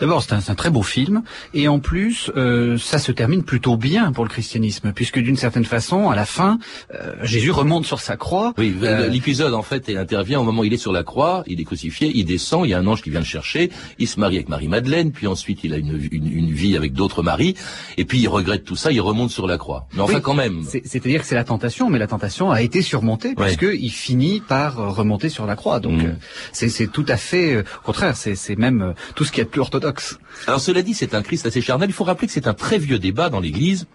D'abord, 0.00 0.22
c'est 0.22 0.34
un, 0.34 0.40
un 0.46 0.54
très 0.54 0.70
beau 0.70 0.84
film, 0.84 1.24
et 1.52 1.66
en 1.66 1.80
plus, 1.80 2.30
euh, 2.36 2.78
ça 2.78 3.00
se 3.00 3.10
termine 3.10 3.42
plutôt 3.42 3.76
bien 3.76 4.12
pour 4.12 4.22
le 4.22 4.30
christianisme, 4.30 4.92
puisque 4.92 5.18
d'une 5.18 5.36
certaine 5.36 5.64
façon, 5.64 6.10
à 6.10 6.14
la 6.14 6.26
fin, 6.26 6.59
euh, 6.94 7.14
Jésus 7.22 7.50
remonte 7.50 7.84
sur 7.86 8.00
sa 8.00 8.16
croix. 8.16 8.52
Oui, 8.58 8.74
Euh, 8.82 9.08
l'épisode 9.08 9.54
en 9.54 9.62
fait 9.62 9.84
il 9.88 9.96
intervient 9.96 10.40
au 10.40 10.44
moment 10.44 10.62
où 10.62 10.64
il 10.64 10.72
est 10.72 10.76
sur 10.78 10.92
la 10.92 11.02
croix, 11.02 11.42
il 11.46 11.60
est 11.60 11.64
crucifié, 11.64 12.10
il 12.14 12.24
descend, 12.24 12.66
il 12.66 12.70
y 12.70 12.74
a 12.74 12.78
un 12.78 12.86
ange 12.86 13.02
qui 13.02 13.10
vient 13.10 13.20
le 13.20 13.24
chercher, 13.26 13.70
il 13.98 14.08
se 14.08 14.18
marie 14.20 14.36
avec 14.36 14.48
Marie-Madeleine, 14.48 15.12
puis 15.12 15.26
ensuite 15.26 15.60
il 15.64 15.72
a 15.74 15.76
une, 15.76 16.08
une, 16.10 16.26
une 16.32 16.50
vie 16.50 16.76
avec 16.76 16.92
d'autres 16.92 17.22
maris, 17.22 17.54
et 17.96 18.04
puis 18.04 18.18
il 18.20 18.28
regrette 18.28 18.64
tout 18.64 18.76
ça, 18.76 18.90
il 18.92 19.00
remonte 19.00 19.30
sur 19.30 19.46
la 19.46 19.58
croix. 19.58 19.86
Mais 19.94 20.00
enfin 20.02 20.14
Oui, 20.16 20.22
quand 20.22 20.34
même. 20.34 20.62
c'est- 20.68 20.82
C'est-à-dire 20.86 21.20
que 21.20 21.26
c'est 21.26 21.34
la 21.34 21.44
tentation, 21.44 21.90
mais 21.90 21.98
la 21.98 22.06
tentation 22.06 22.50
a 22.50 22.62
été 22.62 22.82
surmontée 22.82 23.34
puisqu'il 23.34 23.90
finit 23.90 24.40
par 24.40 24.80
euh, 24.80 24.88
remonter 24.88 25.28
sur 25.28 25.46
la 25.46 25.56
croix. 25.56 25.80
Donc 25.80 26.00
Mm. 26.02 26.16
c'est 26.52 26.90
tout 26.90 27.04
à 27.08 27.16
fait, 27.16 27.58
au 27.58 27.62
contraire, 27.84 28.16
c'est 28.16 28.56
même 28.56 28.94
tout 29.14 29.24
ce 29.24 29.32
qui 29.32 29.40
est 29.40 29.44
de 29.44 29.48
plus 29.48 29.60
orthodoxe. 29.60 30.18
Alors 30.46 30.60
cela 30.60 30.82
dit, 30.82 30.94
c'est 30.94 31.14
un 31.14 31.22
Christ 31.22 31.46
assez 31.46 31.60
charnel. 31.60 31.88
Il 31.90 31.92
faut 31.92 32.04
rappeler 32.04 32.26
que 32.26 32.32
c'est 32.32 32.46
un 32.46 32.54
très 32.54 32.78
vieux 32.78 32.98
débat 32.98 33.28
dans 33.30 33.40
l'Église 33.40 33.86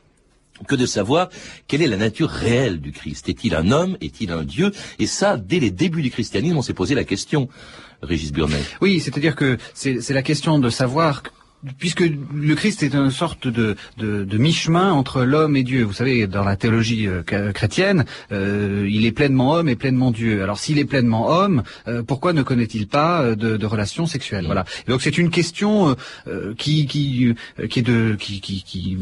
que 0.67 0.75
de 0.75 0.85
savoir 0.85 1.29
quelle 1.67 1.81
est 1.81 1.87
la 1.87 1.97
nature 1.97 2.29
réelle 2.29 2.79
du 2.79 2.91
Christ. 2.91 3.29
Est-il 3.29 3.55
un 3.55 3.71
homme? 3.71 3.97
Est-il 4.01 4.31
un 4.31 4.43
Dieu? 4.43 4.71
Et 4.99 5.07
ça, 5.07 5.37
dès 5.37 5.59
les 5.59 5.71
débuts 5.71 6.01
du 6.01 6.11
christianisme, 6.11 6.57
on 6.57 6.61
s'est 6.61 6.73
posé 6.73 6.95
la 6.95 7.03
question, 7.03 7.49
Régis 8.01 8.31
Burnet. 8.31 8.61
Oui, 8.81 8.99
c'est-à-dire 8.99 9.35
que 9.35 9.57
c'est 9.73 10.01
c'est 10.01 10.13
la 10.13 10.23
question 10.23 10.59
de 10.59 10.69
savoir 10.69 11.23
puisque 11.77 12.01
le 12.01 12.55
Christ 12.55 12.83
est 12.83 12.93
une 12.93 13.11
sorte 13.11 13.47
de, 13.47 13.75
de, 13.97 14.23
de 14.23 14.37
mi-chemin 14.37 14.91
entre 14.91 15.23
l'homme 15.23 15.55
et 15.55 15.63
Dieu. 15.63 15.83
Vous 15.83 15.93
savez, 15.93 16.27
dans 16.27 16.43
la 16.43 16.55
théologie 16.55 17.07
euh, 17.07 17.23
chrétienne, 17.51 18.05
euh, 18.31 18.87
il 18.89 19.05
est 19.05 19.11
pleinement 19.11 19.53
homme 19.53 19.69
et 19.69 19.75
pleinement 19.75 20.11
Dieu. 20.11 20.43
Alors 20.43 20.59
s'il 20.59 20.77
est 20.79 20.85
pleinement 20.85 21.29
homme, 21.29 21.63
euh, 21.87 22.03
pourquoi 22.03 22.33
ne 22.33 22.43
connaît-il 22.43 22.87
pas 22.87 23.35
de, 23.35 23.57
de, 23.57 23.65
relations 23.65 24.05
sexuelles? 24.05 24.45
Voilà. 24.45 24.65
donc 24.87 25.01
c'est 25.01 25.17
une 25.17 25.29
question 25.29 25.95
qui 26.57 26.85
qui 26.85 27.35
qui 27.69 27.79
est 27.79 27.81
de 27.81 28.15
qui, 28.19 28.41
qui, 28.41 28.63
qui 28.63 28.97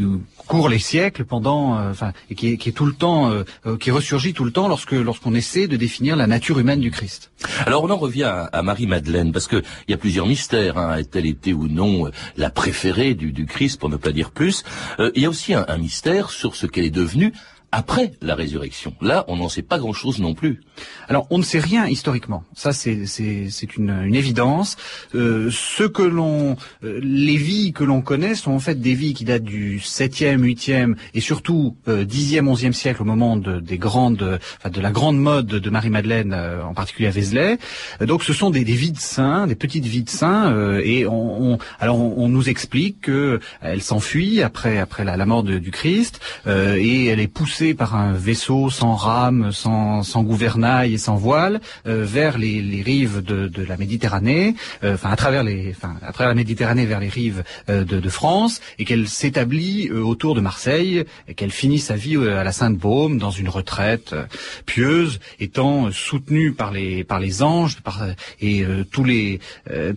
court 0.48 0.70
les 0.70 0.80
siècles 0.80 1.26
pendant, 1.26 1.78
enfin, 1.90 2.12
et 2.30 2.36
qui 2.36 2.50
est, 2.50 2.58
qui 2.58 2.70
est 2.70 2.74
tout 2.74 2.86
le 2.86 2.94
temps, 2.94 3.32
qui 3.80 3.92
ressurgit 3.92 4.34
tout 4.34 4.46
le 4.46 4.52
temps 4.52 4.68
lorsque 4.68 4.92
lorsqu'on 4.92 5.34
essaie 5.34 5.68
de 5.68 5.76
définir 5.76 6.16
la 6.16 6.28
nature 6.28 6.60
humaine 6.60 6.80
du 6.80 6.92
Christ. 6.92 7.32
Alors 7.66 7.84
on 7.84 7.90
en 7.90 7.98
revient 7.98 8.32
à, 8.52 8.62
Marie 8.62 8.88
Madeleine 8.88 9.32
parce 9.32 9.48
que 9.48 9.62
il 9.88 9.92
y 9.92 9.94
a 9.94 9.98
plusieurs 9.98 10.28
mystères. 10.28 10.78
Hein. 10.78 10.98
Est-elle 10.98 11.26
été 11.26 11.54
ou 11.54 11.68
non 11.68 12.10
la 12.38 12.50
préférée 12.54 13.14
du, 13.14 13.32
du 13.32 13.46
Christ, 13.46 13.80
pour 13.80 13.90
ne 13.90 13.98
pas 13.98 14.12
dire 14.12 14.32
plus. 14.32 14.64
Euh, 15.00 15.12
il 15.16 15.24
y 15.24 15.26
a 15.26 15.30
aussi 15.30 15.54
un, 15.54 15.66
un 15.68 15.78
mystère 15.78 16.30
sur 16.30 16.56
ce 16.56 16.66
qu'elle 16.68 16.86
est 16.86 16.90
devenue 16.90 17.34
après 17.74 18.12
la 18.22 18.36
résurrection. 18.36 18.94
Là, 19.02 19.26
on 19.28 19.38
n'en 19.38 19.50
sait 19.50 19.64
pas 19.64 19.80
grand-chose 19.80 20.20
non 20.20 20.36
plus. 20.36 20.62
Alors, 21.10 21.26
on 21.32 21.40
ne 21.40 21.44
sait 21.44 21.60
rien 21.60 21.88
historiquement. 21.88 22.44
Ça, 22.54 22.72
c'est 22.72 22.96
une, 23.76 24.14
évidence. 24.14 24.78
Euh, 25.16 25.50
que 25.94 26.04
l'on, 26.04 26.56
euh, 26.84 27.00
les 27.02 27.36
vies 27.36 27.74
que 27.74 27.84
l'on 27.84 28.02
connaît 28.02 28.36
sont 28.36 28.52
en 28.52 28.60
fait 28.60 28.80
des 28.80 28.94
vies 28.94 29.14
qui 29.14 29.26
datent 29.26 29.44
du 29.44 29.80
7e, 29.80 30.40
8e 30.40 30.96
et 31.14 31.20
surtout 31.20 31.76
euh, 31.88 32.06
10e, 32.06 32.44
11e 32.44 32.74
siècle 32.74 33.02
au 33.02 33.06
moment 33.06 33.38
de, 33.38 33.60
des 33.60 33.78
grandes, 33.78 34.40
de 34.66 34.82
la 34.82 34.92
grande 34.92 35.20
mode 35.20 35.48
de 35.48 35.70
Marie-Madeleine, 35.70 36.34
euh, 36.34 36.64
en 36.64 36.74
particulier 36.74 37.08
à 37.08 37.12
Vézelay. 37.12 37.58
Euh, 38.02 38.06
donc, 38.06 38.24
ce 38.24 38.34
sont 38.34 38.52
des, 38.52 38.64
vies 38.64 38.92
de 38.92 39.00
saints, 39.00 39.48
des 39.48 39.56
petites 39.56 39.86
vies 39.86 40.04
de 40.04 40.10
saints. 40.10 40.80
et 40.84 41.08
on, 41.08 41.58
alors, 41.80 42.00
on, 42.00 42.30
nous 42.30 42.50
explique 42.50 43.02
que 43.02 43.40
elle 43.62 43.82
s'enfuit 43.82 44.42
après 44.42 44.78
après 44.78 45.04
la, 45.04 45.26
mort 45.26 45.44
du 45.44 45.72
Christ 45.72 46.20
et 46.48 47.06
elle 47.08 47.20
est 47.20 47.28
poussée 47.28 47.63
par 47.74 47.96
un 47.96 48.12
vaisseau 48.12 48.70
sans 48.70 48.96
rame, 48.96 49.54
sans, 49.54 50.04
sans 50.04 50.24
gouvernail 50.24 50.94
et 50.94 50.98
sans 50.98 51.16
voile 51.16 51.62
euh, 51.88 52.04
vers 52.04 52.38
les, 52.38 52.62
les 52.62 52.82
rives 52.82 53.24
de, 53.24 53.48
de, 53.48 53.64
la 53.64 53.78
Méditerranée, 53.78 54.56
euh, 54.84 54.96
enfin 54.96 55.12
à 55.12 55.16
travers 55.16 55.44
les, 55.44 55.72
enfin 55.72 55.96
à 56.06 56.12
travers 56.12 56.28
la 56.28 56.36
Méditerranée 56.36 56.86
vers 56.86 57.00
les 57.00 57.08
rives 57.08 57.44
euh, 57.70 57.86
de, 57.86 58.02
de, 58.02 58.10
France, 58.10 58.60
et 58.80 58.84
qu'elle 58.84 59.08
s'établit 59.08 59.90
autour 59.92 60.36
de 60.36 60.42
Marseille, 60.42 61.06
et 61.30 61.34
qu'elle 61.34 61.52
finit 61.52 61.80
sa 61.80 61.96
vie 61.96 62.18
à 62.18 62.44
la 62.44 62.52
Sainte-Baume 62.52 63.18
dans 63.18 63.32
une 63.32 63.48
retraite 63.48 64.14
pieuse, 64.66 65.20
étant 65.40 65.92
soutenue 65.92 66.52
par 66.52 66.72
les 66.72 67.04
par 67.06 67.20
les 67.20 67.44
anges, 67.44 67.80
par, 67.82 68.06
et 68.42 68.66
tous 68.92 69.04
les 69.04 69.40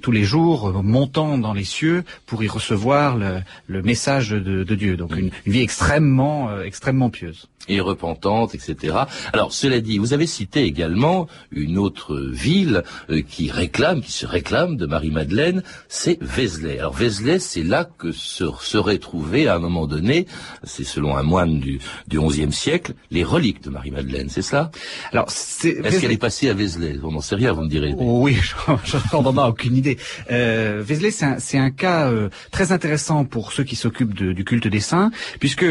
tous 0.02 0.12
les 0.12 0.24
jours 0.24 0.83
montant 0.83 1.38
dans 1.38 1.52
les 1.52 1.64
cieux 1.64 2.05
pour 2.26 2.44
y 2.44 2.48
recevoir 2.48 3.16
le, 3.16 3.40
le 3.66 3.83
message 3.83 4.31
de, 4.31 4.64
de, 4.64 4.74
Dieu. 4.74 4.96
Donc 4.96 5.16
une, 5.16 5.31
une 5.46 5.52
vie 5.52 5.62
extrêmement 5.62 6.61
extrêmement 6.61 7.11
pieuse 7.11 7.48
et 7.68 7.81
repentante, 7.81 8.55
etc. 8.55 8.96
Alors, 9.33 9.52
cela 9.52 9.81
dit, 9.81 9.98
vous 9.98 10.12
avez 10.12 10.26
cité 10.26 10.62
également 10.62 11.29
une 11.50 11.79
autre 11.79 12.16
ville 12.16 12.83
euh, 13.11 13.22
qui 13.22 13.50
réclame, 13.50 14.00
qui 14.00 14.12
se 14.12 14.26
réclame 14.26 14.76
de 14.76 14.87
Marie-Madeleine, 14.87 15.62
c'est 15.88 16.18
Vézelay. 16.20 16.79
Alors, 16.79 16.92
Vézelay, 16.92 17.38
c'est 17.38 17.62
là 17.62 17.88
que 17.98 18.12
se 18.12 18.44
seraient 18.61 18.98
trouvées, 18.98 19.48
à 19.48 19.57
un 19.57 19.59
moment 19.59 19.87
donné, 19.87 20.26
c'est 20.64 20.85
selon 20.85 21.16
un 21.16 21.22
moine 21.22 21.61
du, 21.61 21.81
du 22.09 22.20
XIe 22.20 22.52
siècle, 22.52 22.94
les 23.11 23.24
reliques 23.24 23.62
de 23.62 23.70
Marie-Madeleine, 23.70 24.29
c'est 24.29 24.42
ça? 24.42 24.70
Alors, 25.12 25.26
c'est... 25.29 25.70
Est-ce 25.85 26.00
qu'elle 26.00 26.12
est 26.12 26.16
passée 26.18 26.48
à 26.48 26.55
Vézelay? 26.55 26.98
On 27.02 27.12
n'en 27.12 27.20
sait 27.20 27.37
rien, 27.37 27.52
vous 27.52 27.62
me 27.62 27.68
direz. 27.68 27.94
oui, 27.98 28.37
j'en 29.12 29.22
ai 29.22 29.48
aucune 29.48 29.76
idée. 29.76 29.98
Euh, 30.31 30.83
Vézelay, 30.85 31.11
c'est 31.11 31.59
un, 31.59 31.64
un, 31.64 31.70
cas 31.70 32.11
euh, 32.11 32.29
très 32.50 32.72
intéressant 32.72 33.24
pour 33.24 33.52
ceux 33.52 33.64
qui 33.64 33.76
s'occupent 33.76 34.14
du 34.14 34.44
culte 34.44 34.68
des 34.68 34.81
saints, 34.81 35.11
puisque 35.40 35.64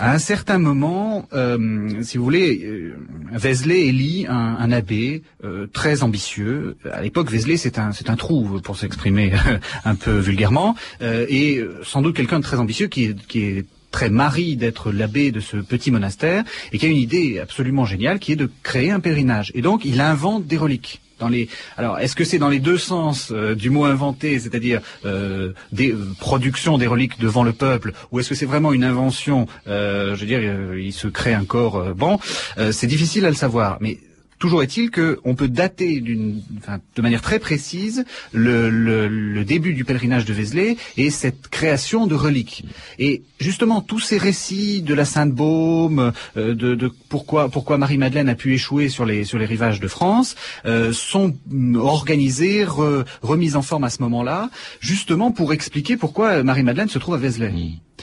à 0.00 0.12
un 0.12 0.18
certain 0.18 0.58
moment, 0.58 1.28
euh, 1.34 2.02
si 2.02 2.16
vous 2.16 2.24
voulez, 2.24 2.64
euh, 2.64 2.96
Vézelay 3.32 3.86
élit 3.86 4.26
un, 4.26 4.56
un 4.58 4.72
abbé 4.72 5.22
euh, 5.44 5.66
très 5.70 6.02
ambitieux. 6.02 6.78
À 6.90 7.02
l'époque, 7.02 7.30
Vézelay, 7.30 7.58
c'est 7.58 7.78
un, 7.78 7.92
c'est 7.92 8.08
un 8.08 8.16
trou, 8.16 8.60
pour 8.64 8.78
s'exprimer 8.78 9.32
un 9.84 9.94
peu 9.94 10.18
vulgairement, 10.18 10.74
euh, 11.02 11.26
et 11.28 11.62
sans 11.82 12.00
doute 12.00 12.16
quelqu'un 12.16 12.38
de 12.38 12.44
très 12.44 12.56
ambitieux 12.56 12.86
qui 12.86 13.04
est, 13.04 13.26
qui 13.26 13.40
est 13.42 13.66
très 13.90 14.08
mari 14.08 14.56
d'être 14.56 14.90
l'abbé 14.90 15.32
de 15.32 15.40
ce 15.40 15.58
petit 15.58 15.90
monastère 15.90 16.44
et 16.72 16.78
qui 16.78 16.86
a 16.86 16.88
une 16.88 16.96
idée 16.96 17.38
absolument 17.38 17.84
géniale 17.84 18.20
qui 18.20 18.32
est 18.32 18.36
de 18.36 18.50
créer 18.62 18.90
un 18.90 19.00
pèlerinage. 19.00 19.52
Et 19.54 19.60
donc, 19.60 19.84
il 19.84 20.00
invente 20.00 20.46
des 20.46 20.56
reliques 20.56 21.02
Alors, 21.76 21.98
est-ce 21.98 22.16
que 22.16 22.24
c'est 22.24 22.38
dans 22.38 22.48
les 22.48 22.60
deux 22.60 22.78
sens 22.78 23.30
euh, 23.30 23.54
du 23.54 23.70
mot 23.70 23.84
inventé, 23.84 24.38
c'est-à-dire 24.38 24.80
euh, 25.04 25.52
des 25.72 25.92
euh, 25.92 26.14
productions 26.18 26.78
des 26.78 26.86
reliques 26.86 27.18
devant 27.20 27.44
le 27.44 27.52
peuple, 27.52 27.92
ou 28.10 28.20
est-ce 28.20 28.28
que 28.30 28.34
c'est 28.34 28.46
vraiment 28.46 28.72
une 28.72 28.84
invention 28.84 29.46
Je 29.66 30.14
veux 30.14 30.26
dire, 30.26 30.40
il 30.76 30.92
se 30.92 31.08
crée 31.08 31.34
un 31.34 31.44
corps. 31.44 31.94
bon, 31.94 32.18
c'est 32.70 32.86
difficile 32.86 33.24
à 33.26 33.28
le 33.28 33.34
savoir, 33.34 33.78
mais 33.80 33.98
Toujours 34.40 34.62
est-il 34.62 34.90
qu'on 34.90 35.34
peut 35.34 35.48
dater 35.48 36.00
de 36.00 37.02
manière 37.02 37.20
très 37.20 37.38
précise 37.38 38.06
le, 38.32 39.44
début 39.44 39.74
du 39.74 39.84
pèlerinage 39.84 40.24
de 40.24 40.32
Vézelay 40.32 40.78
et 40.96 41.10
cette 41.10 41.48
création 41.48 42.06
de 42.06 42.14
reliques. 42.14 42.64
Et 42.98 43.22
justement, 43.38 43.82
tous 43.82 44.00
ces 44.00 44.16
récits 44.16 44.80
de 44.80 44.94
la 44.94 45.04
Sainte-Baume, 45.04 46.12
euh, 46.38 46.54
de, 46.54 46.90
pourquoi, 47.10 47.50
Marie-Madeleine 47.76 48.30
a 48.30 48.34
pu 48.34 48.54
échouer 48.54 48.88
sur 48.88 49.04
les, 49.04 49.24
rivages 49.24 49.78
de 49.78 49.88
France, 49.88 50.36
euh, 50.64 50.90
sont 50.90 51.36
organisés, 51.76 52.64
remis 52.64 53.56
en 53.56 53.62
forme 53.62 53.84
à 53.84 53.90
ce 53.90 54.00
moment-là, 54.02 54.48
justement 54.80 55.32
pour 55.32 55.52
expliquer 55.52 55.98
pourquoi 55.98 56.42
Marie-Madeleine 56.42 56.88
se 56.88 56.98
trouve 56.98 57.14
à 57.14 57.18
Vézelay. 57.18 57.52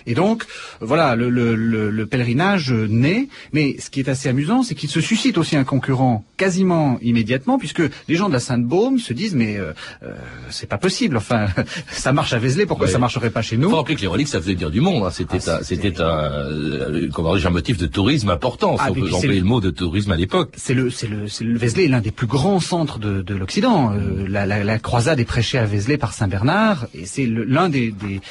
Et 0.07 0.15
donc, 0.15 0.45
voilà, 0.79 1.15
le, 1.15 1.29
le, 1.29 1.55
le, 1.55 2.05
pèlerinage 2.05 2.71
naît, 2.71 3.27
mais 3.51 3.75
ce 3.77 3.89
qui 3.89 3.99
est 3.99 4.07
assez 4.07 4.29
amusant, 4.29 4.63
c'est 4.63 4.73
qu'il 4.73 4.89
se 4.89 5.01
suscite 5.01 5.37
aussi 5.37 5.57
un 5.57 5.65
concurrent 5.65 6.23
quasiment 6.37 6.97
immédiatement, 7.01 7.57
puisque 7.57 7.83
les 8.07 8.15
gens 8.15 8.29
de 8.29 8.33
la 8.33 8.39
Sainte-Baume 8.39 8.99
se 8.99 9.11
disent, 9.13 9.35
mais 9.35 9.57
euh, 9.57 9.73
euh 10.03 10.13
c'est 10.49 10.69
pas 10.69 10.77
possible, 10.77 11.17
enfin, 11.17 11.47
ça 11.91 12.13
marche 12.13 12.31
à 12.31 12.39
Vézelay, 12.39 12.65
pourquoi 12.65 12.87
ça 12.87 12.99
marcherait 12.99 13.31
pas 13.31 13.41
chez 13.41 13.57
nous 13.57 13.69
faut 13.69 13.75
rappeler 13.75 13.95
que 13.95 14.01
les 14.01 14.07
reliques, 14.07 14.29
ça 14.29 14.39
faisait 14.39 14.55
dire 14.55 14.71
du 14.71 14.79
monde, 14.79 15.03
hein. 15.05 15.11
c'était 15.11 15.39
ah, 15.49 15.59
c'était 15.61 15.99
un, 15.99 16.05
euh, 16.05 17.09
comment 17.13 17.33
un 17.33 17.49
motif 17.49 17.77
de 17.77 17.85
tourisme 17.85 18.29
important, 18.29 18.77
si 18.77 18.83
ah, 18.85 18.91
on 18.91 18.93
peut 18.93 19.13
employer 19.13 19.39
le... 19.41 19.45
mot 19.45 19.59
de 19.59 19.71
tourisme 19.71 20.11
à 20.11 20.15
l'époque. 20.15 20.53
C'est 20.55 20.73
le, 20.73 20.89
c'est 20.89 21.07
le, 21.07 21.25
le 21.41 21.57
Vézelay 21.57 21.85
est 21.85 21.89
l'un 21.89 21.99
des 21.99 22.11
plus 22.11 22.27
grands 22.27 22.61
centres 22.61 22.97
de, 22.97 23.21
de 23.21 23.35
l'Occident. 23.35 23.93
Euh, 23.93 24.25
la, 24.27 24.45
la, 24.45 24.63
la, 24.63 24.79
croisade 24.79 25.19
est 25.19 25.25
prêchée 25.25 25.57
à 25.57 25.65
Vézelay 25.65 25.97
par 25.97 26.13
Saint 26.13 26.27
Bernard, 26.27 26.87
et 26.93 27.05
c'est 27.05 27.25
l'un 27.25 27.67
des, 27.67 27.91
des, 27.91 28.21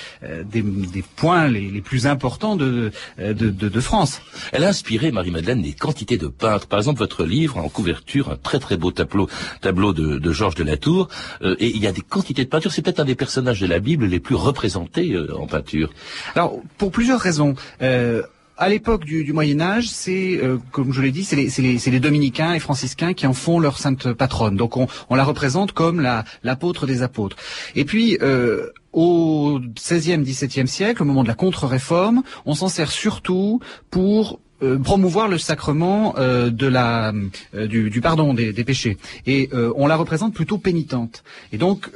des, 0.44 0.62
des 0.62 1.04
points 1.16 1.48
les 1.48 1.65
les, 1.70 1.80
plus 1.80 2.06
importants 2.06 2.56
de, 2.56 2.90
de, 3.18 3.32
de, 3.32 3.80
France. 3.80 4.20
Elle 4.52 4.64
a 4.64 4.68
inspiré, 4.68 5.12
Marie-Madeleine, 5.12 5.62
des 5.62 5.72
quantités 5.72 6.16
de 6.16 6.28
peintres. 6.28 6.66
Par 6.66 6.78
exemple, 6.78 6.98
votre 6.98 7.24
livre, 7.24 7.58
en 7.58 7.68
couverture, 7.68 8.30
un 8.30 8.36
très 8.36 8.58
très 8.58 8.76
beau 8.76 8.90
tableau, 8.90 9.28
tableau 9.60 9.92
de, 9.92 10.18
de 10.18 10.32
Georges 10.32 10.54
de 10.54 10.64
la 10.64 10.76
Tour, 10.76 11.08
euh, 11.42 11.56
et 11.58 11.68
il 11.68 11.82
y 11.82 11.86
a 11.86 11.92
des 11.92 12.00
quantités 12.00 12.44
de 12.44 12.48
peintures. 12.48 12.72
C'est 12.72 12.82
peut-être 12.82 13.00
un 13.00 13.04
des 13.04 13.14
personnages 13.14 13.60
de 13.60 13.66
la 13.66 13.78
Bible 13.78 14.06
les 14.06 14.20
plus 14.20 14.34
représentés 14.34 15.12
euh, 15.12 15.36
en 15.36 15.46
peinture. 15.46 15.92
Alors, 16.34 16.60
pour 16.78 16.90
plusieurs 16.90 17.20
raisons. 17.20 17.54
Euh, 17.82 18.22
à 18.58 18.70
l'époque 18.70 19.04
du, 19.04 19.22
du, 19.22 19.34
Moyen 19.34 19.60
Âge, 19.60 19.88
c'est, 19.88 20.40
comme 20.72 20.90
je 20.90 21.02
l'ai 21.02 21.10
dit, 21.10 21.24
c'est 21.24 21.36
les, 21.36 21.50
les, 21.58 21.90
les, 21.90 22.00
dominicains 22.00 22.54
et 22.54 22.58
franciscains 22.58 23.12
qui 23.12 23.26
en 23.26 23.34
font 23.34 23.60
leur 23.60 23.76
sainte 23.76 24.14
patronne. 24.14 24.56
Donc 24.56 24.78
on, 24.78 24.86
on 25.10 25.14
la 25.14 25.24
représente 25.24 25.72
comme 25.72 26.00
la, 26.00 26.24
l'apôtre 26.42 26.86
des 26.86 27.02
apôtres. 27.02 27.36
Et 27.74 27.84
puis 27.84 28.16
euh, 28.22 28.70
au 28.96 29.60
XVIe, 29.60 30.18
XVIIe 30.18 30.66
siècle, 30.66 31.02
au 31.02 31.04
moment 31.04 31.22
de 31.22 31.28
la 31.28 31.34
contre-réforme, 31.34 32.22
on 32.46 32.54
s'en 32.54 32.68
sert 32.68 32.90
surtout 32.90 33.60
pour 33.90 34.40
euh, 34.62 34.78
promouvoir 34.78 35.28
le 35.28 35.36
sacrement 35.36 36.14
euh, 36.16 36.48
de 36.48 36.66
la 36.66 37.12
euh, 37.54 37.66
du, 37.66 37.90
du, 37.90 38.00
pardon 38.00 38.32
des, 38.32 38.54
des 38.54 38.64
péchés. 38.64 38.96
Et 39.26 39.50
on 39.76 39.86
la 39.86 39.96
représente 39.96 40.32
plutôt 40.32 40.56
pénitente. 40.56 41.22
Et 41.52 41.58
donc 41.58 41.90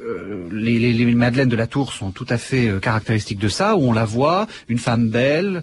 les, 0.51 0.79
les, 0.79 0.93
les, 0.93 1.15
madeleines 1.15 1.49
de 1.49 1.57
la 1.57 1.67
tour 1.67 1.93
sont 1.93 2.11
tout 2.11 2.27
à 2.29 2.37
fait 2.37 2.71
caractéristiques 2.83 3.39
de 3.39 3.49
ça 3.49 3.77
où 3.77 3.83
on 3.83 3.93
la 3.93 4.05
voit 4.05 4.47
une 4.69 4.79
femme 4.79 5.09
belle 5.09 5.63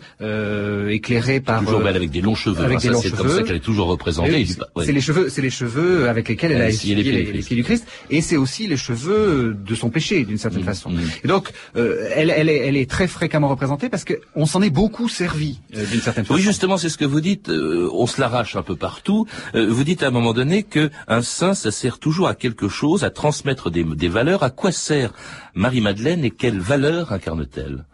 éclairée 0.90 1.40
par 1.40 1.60
toujours 1.64 1.82
belle 1.82 1.96
avec 1.96 2.10
des 2.10 2.22
longs 2.22 2.36
cheveux 2.36 2.64
avec 2.64 2.84
hein, 2.86 2.94
c'est 3.02 3.16
comme 3.16 3.30
ça 3.30 3.44
qu'elle 3.44 3.58
est 3.58 3.60
toujours 3.60 3.88
représentée 3.88 4.48
c'est 4.84 4.92
les 4.92 5.02
cheveux 5.02 5.30
c'est 5.30 5.42
les 5.42 5.50
cheveux 5.50 6.10
avec 6.10 6.30
lesquels 6.30 6.52
elle, 6.52 6.62
a 6.62 6.70
essuyé 6.70 6.96
les, 6.96 7.04
pieds, 7.42 7.56
du 7.56 7.64
Christ. 7.64 7.86
Et 8.10 8.22
c'est 8.22 8.38
aussi 8.38 8.68
les 8.68 8.78
cheveux 8.78 9.56
de 9.58 9.76
son 9.76 9.90
péché 9.90 10.24
d'une 10.26 10.38
certaine 10.38 10.62
mmh, 10.62 10.66
façon. 10.66 10.90
mmh. 10.90 11.00
et 11.24 11.28
donc 11.28 11.52
elle, 11.76 12.32
elle, 12.36 12.50
est, 12.50 12.68
elle 12.68 12.78
est 12.78 12.90
très 12.90 13.08
fréquemment 13.08 13.50
représentée 13.50 13.90
parce 13.90 14.06
qu'on 14.06 14.46
s'en 14.46 14.62
est 14.62 14.70
beaucoup 14.70 15.10
servi 15.10 15.60
d'une 15.72 16.02
certaine 16.02 16.26
façon. 16.26 16.36
oui 16.36 16.42
justement 16.42 16.78
ce 16.90 16.98
que 16.98 17.06
vous 17.06 17.22
dites, 17.22 17.50
euh, 17.50 17.90
on 17.94 18.08
se 18.08 18.20
l'arrache 18.20 18.56
un 18.56 18.64
peu 18.64 18.76
partout. 18.76 19.28
Euh, 19.56 19.68
vous 19.70 19.84
dites 19.84 20.04
à 20.04 20.08
un 20.08 20.12
moment 20.12 20.34
donné 20.34 20.64
que 20.64 20.90
un 21.08 21.22
saint, 21.22 21.54
ça 21.54 21.72
sert 21.72 22.00
toujours 22.00 22.28
à 22.28 22.36
quelque 22.36 22.68
chose, 22.68 23.04
à 23.04 23.10
transmettre 23.10 23.70
des, 23.70 23.84
valeurs. 24.08 24.44
À 24.44 24.50
quoi 24.50 24.72
sert 24.72 25.14
Marie-Madeleine 25.54 26.24
et 26.24 26.32
quelles 26.32 26.60
valeurs 26.60 27.12
incarne-t-elle 27.12 27.86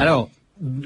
Alors, 0.00 0.30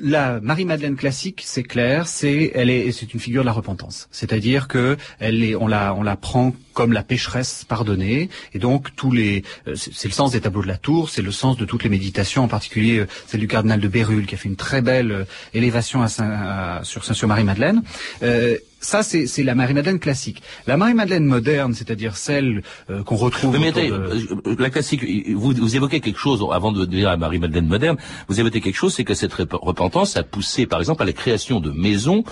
la 0.02 0.40
Marie-Madeleine 0.40 0.96
classique, 0.96 1.42
c'est 1.44 1.62
clair, 1.62 2.08
c'est 2.08 2.50
elle 2.54 2.70
est 2.70 2.90
c'est 2.92 3.14
une 3.14 3.20
figure 3.20 3.42
de 3.42 3.46
la 3.46 3.52
repentance. 3.52 4.08
C'est-à-dire 4.10 4.66
que 4.66 4.96
elle 5.20 5.44
est 5.44 5.54
on 5.54 5.68
la 5.68 5.94
on 5.94 6.02
la 6.02 6.16
prend 6.16 6.54
comme 6.72 6.92
la 6.92 7.02
pécheresse 7.02 7.64
pardonnée 7.64 8.30
et 8.52 8.58
donc 8.58 8.94
tous 8.96 9.12
les 9.12 9.44
euh, 9.68 9.74
c'est 9.76 10.08
le 10.08 10.14
sens 10.14 10.32
des 10.32 10.40
tableaux 10.40 10.62
de 10.62 10.68
la 10.68 10.76
tour, 10.76 11.08
c'est 11.08 11.22
le 11.22 11.30
sens 11.30 11.56
de 11.56 11.64
toutes 11.64 11.84
les 11.84 11.90
méditations 11.90 12.42
en 12.44 12.48
particulier 12.48 12.98
euh, 12.98 13.06
celle 13.26 13.40
du 13.40 13.48
cardinal 13.48 13.80
de 13.80 13.88
Bérulle 13.88 14.26
qui 14.26 14.34
a 14.34 14.38
fait 14.38 14.48
une 14.48 14.56
très 14.56 14.82
belle 14.82 15.12
euh, 15.12 15.24
élévation 15.54 16.02
à 16.02 16.08
Saint, 16.08 16.80
sur 16.82 17.04
Saint-Sur-Marie-Madeleine. 17.04 17.82
Ça, 18.80 19.02
c'est 19.02 19.42
la 19.42 19.54
Marie-Madeleine 19.54 19.98
classique. 19.98 20.42
La 20.66 20.76
Marie-Madeleine 20.76 21.24
moderne, 21.24 21.74
c'est-à-dire 21.74 22.16
celle 22.16 22.62
qu'on 23.04 23.16
retrouve... 23.16 23.58
Mais, 23.58 23.72
la 24.58 24.70
classique, 24.70 25.04
vous, 25.34 25.52
vous 25.52 25.76
évoquez 25.76 26.00
quelque 26.00 26.18
chose, 26.18 26.44
avant 26.52 26.72
de 26.72 26.84
dire 26.84 27.10
la 27.10 27.16
Marie-Madeleine 27.16 27.66
moderne, 27.66 27.96
vous 28.28 28.40
évoquez 28.40 28.60
quelque 28.60 28.76
chose, 28.76 28.94
c'est 28.94 29.04
que 29.04 29.14
cette 29.14 29.34
repentance 29.34 30.16
a 30.16 30.22
poussé, 30.22 30.66
par 30.66 30.80
exemple, 30.80 31.02
à 31.02 31.06
la 31.06 31.12
création 31.12 31.60
de 31.60 31.70
maisons 31.70 32.24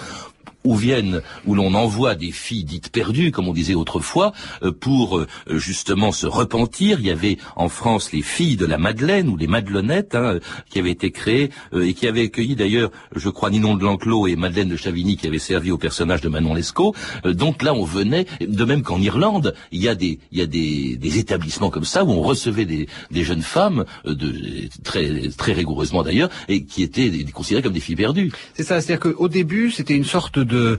où 0.64 0.74
viennent, 0.74 1.22
où 1.46 1.54
l'on 1.54 1.74
envoie 1.74 2.14
des 2.14 2.32
filles 2.32 2.64
dites 2.64 2.90
perdues, 2.90 3.30
comme 3.30 3.48
on 3.48 3.52
disait 3.52 3.74
autrefois, 3.74 4.32
euh, 4.62 4.72
pour 4.72 5.18
euh, 5.18 5.26
justement 5.48 6.12
se 6.12 6.26
repentir. 6.26 6.98
Il 7.00 7.06
y 7.06 7.10
avait 7.10 7.38
en 7.56 7.68
France 7.68 8.12
les 8.12 8.22
filles 8.22 8.56
de 8.56 8.66
la 8.66 8.78
Madeleine 8.78 9.28
ou 9.28 9.36
les 9.36 9.46
Madelenettes, 9.46 10.14
hein, 10.14 10.38
qui 10.68 10.78
avaient 10.78 10.90
été 10.90 11.10
créées 11.10 11.50
euh, 11.72 11.86
et 11.86 11.94
qui 11.94 12.06
avaient 12.06 12.24
accueilli 12.24 12.56
d'ailleurs, 12.56 12.90
je 13.14 13.28
crois, 13.28 13.50
Ninon 13.50 13.76
de 13.76 13.84
L'Enclos 13.84 14.26
et 14.26 14.36
Madeleine 14.36 14.68
de 14.68 14.76
Chavigny, 14.76 15.16
qui 15.16 15.26
avaient 15.26 15.38
servi 15.38 15.70
au 15.70 15.78
personnage 15.78 16.20
de 16.20 16.28
Manon 16.28 16.54
Lescaut. 16.54 16.94
donc 17.24 17.62
là, 17.62 17.72
on 17.74 17.84
venait, 17.84 18.26
de 18.40 18.64
même 18.64 18.82
qu'en 18.82 19.00
Irlande, 19.00 19.54
il 19.70 19.82
y 19.82 19.88
a 19.88 19.94
des, 19.94 20.18
il 20.32 20.38
y 20.38 20.42
a 20.42 20.46
des, 20.46 20.96
des 20.96 21.18
établissements 21.18 21.70
comme 21.70 21.84
ça 21.84 22.04
où 22.04 22.10
on 22.10 22.22
recevait 22.22 22.64
des, 22.64 22.88
des 23.10 23.24
jeunes 23.24 23.42
femmes, 23.42 23.84
de, 24.04 24.68
très, 24.82 25.28
très 25.36 25.52
rigoureusement 25.52 26.02
d'ailleurs, 26.02 26.30
et 26.48 26.64
qui 26.64 26.82
étaient 26.82 27.10
considérées 27.32 27.62
comme 27.62 27.72
des 27.72 27.80
filles 27.80 27.96
perdues. 27.96 28.32
C'est 28.54 28.64
ça, 28.64 28.80
c'est-à-dire 28.80 29.14
qu'au 29.14 29.28
début, 29.28 29.70
c'était 29.70 29.94
une 29.94 30.04
sorte 30.04 30.38
de, 30.48 30.78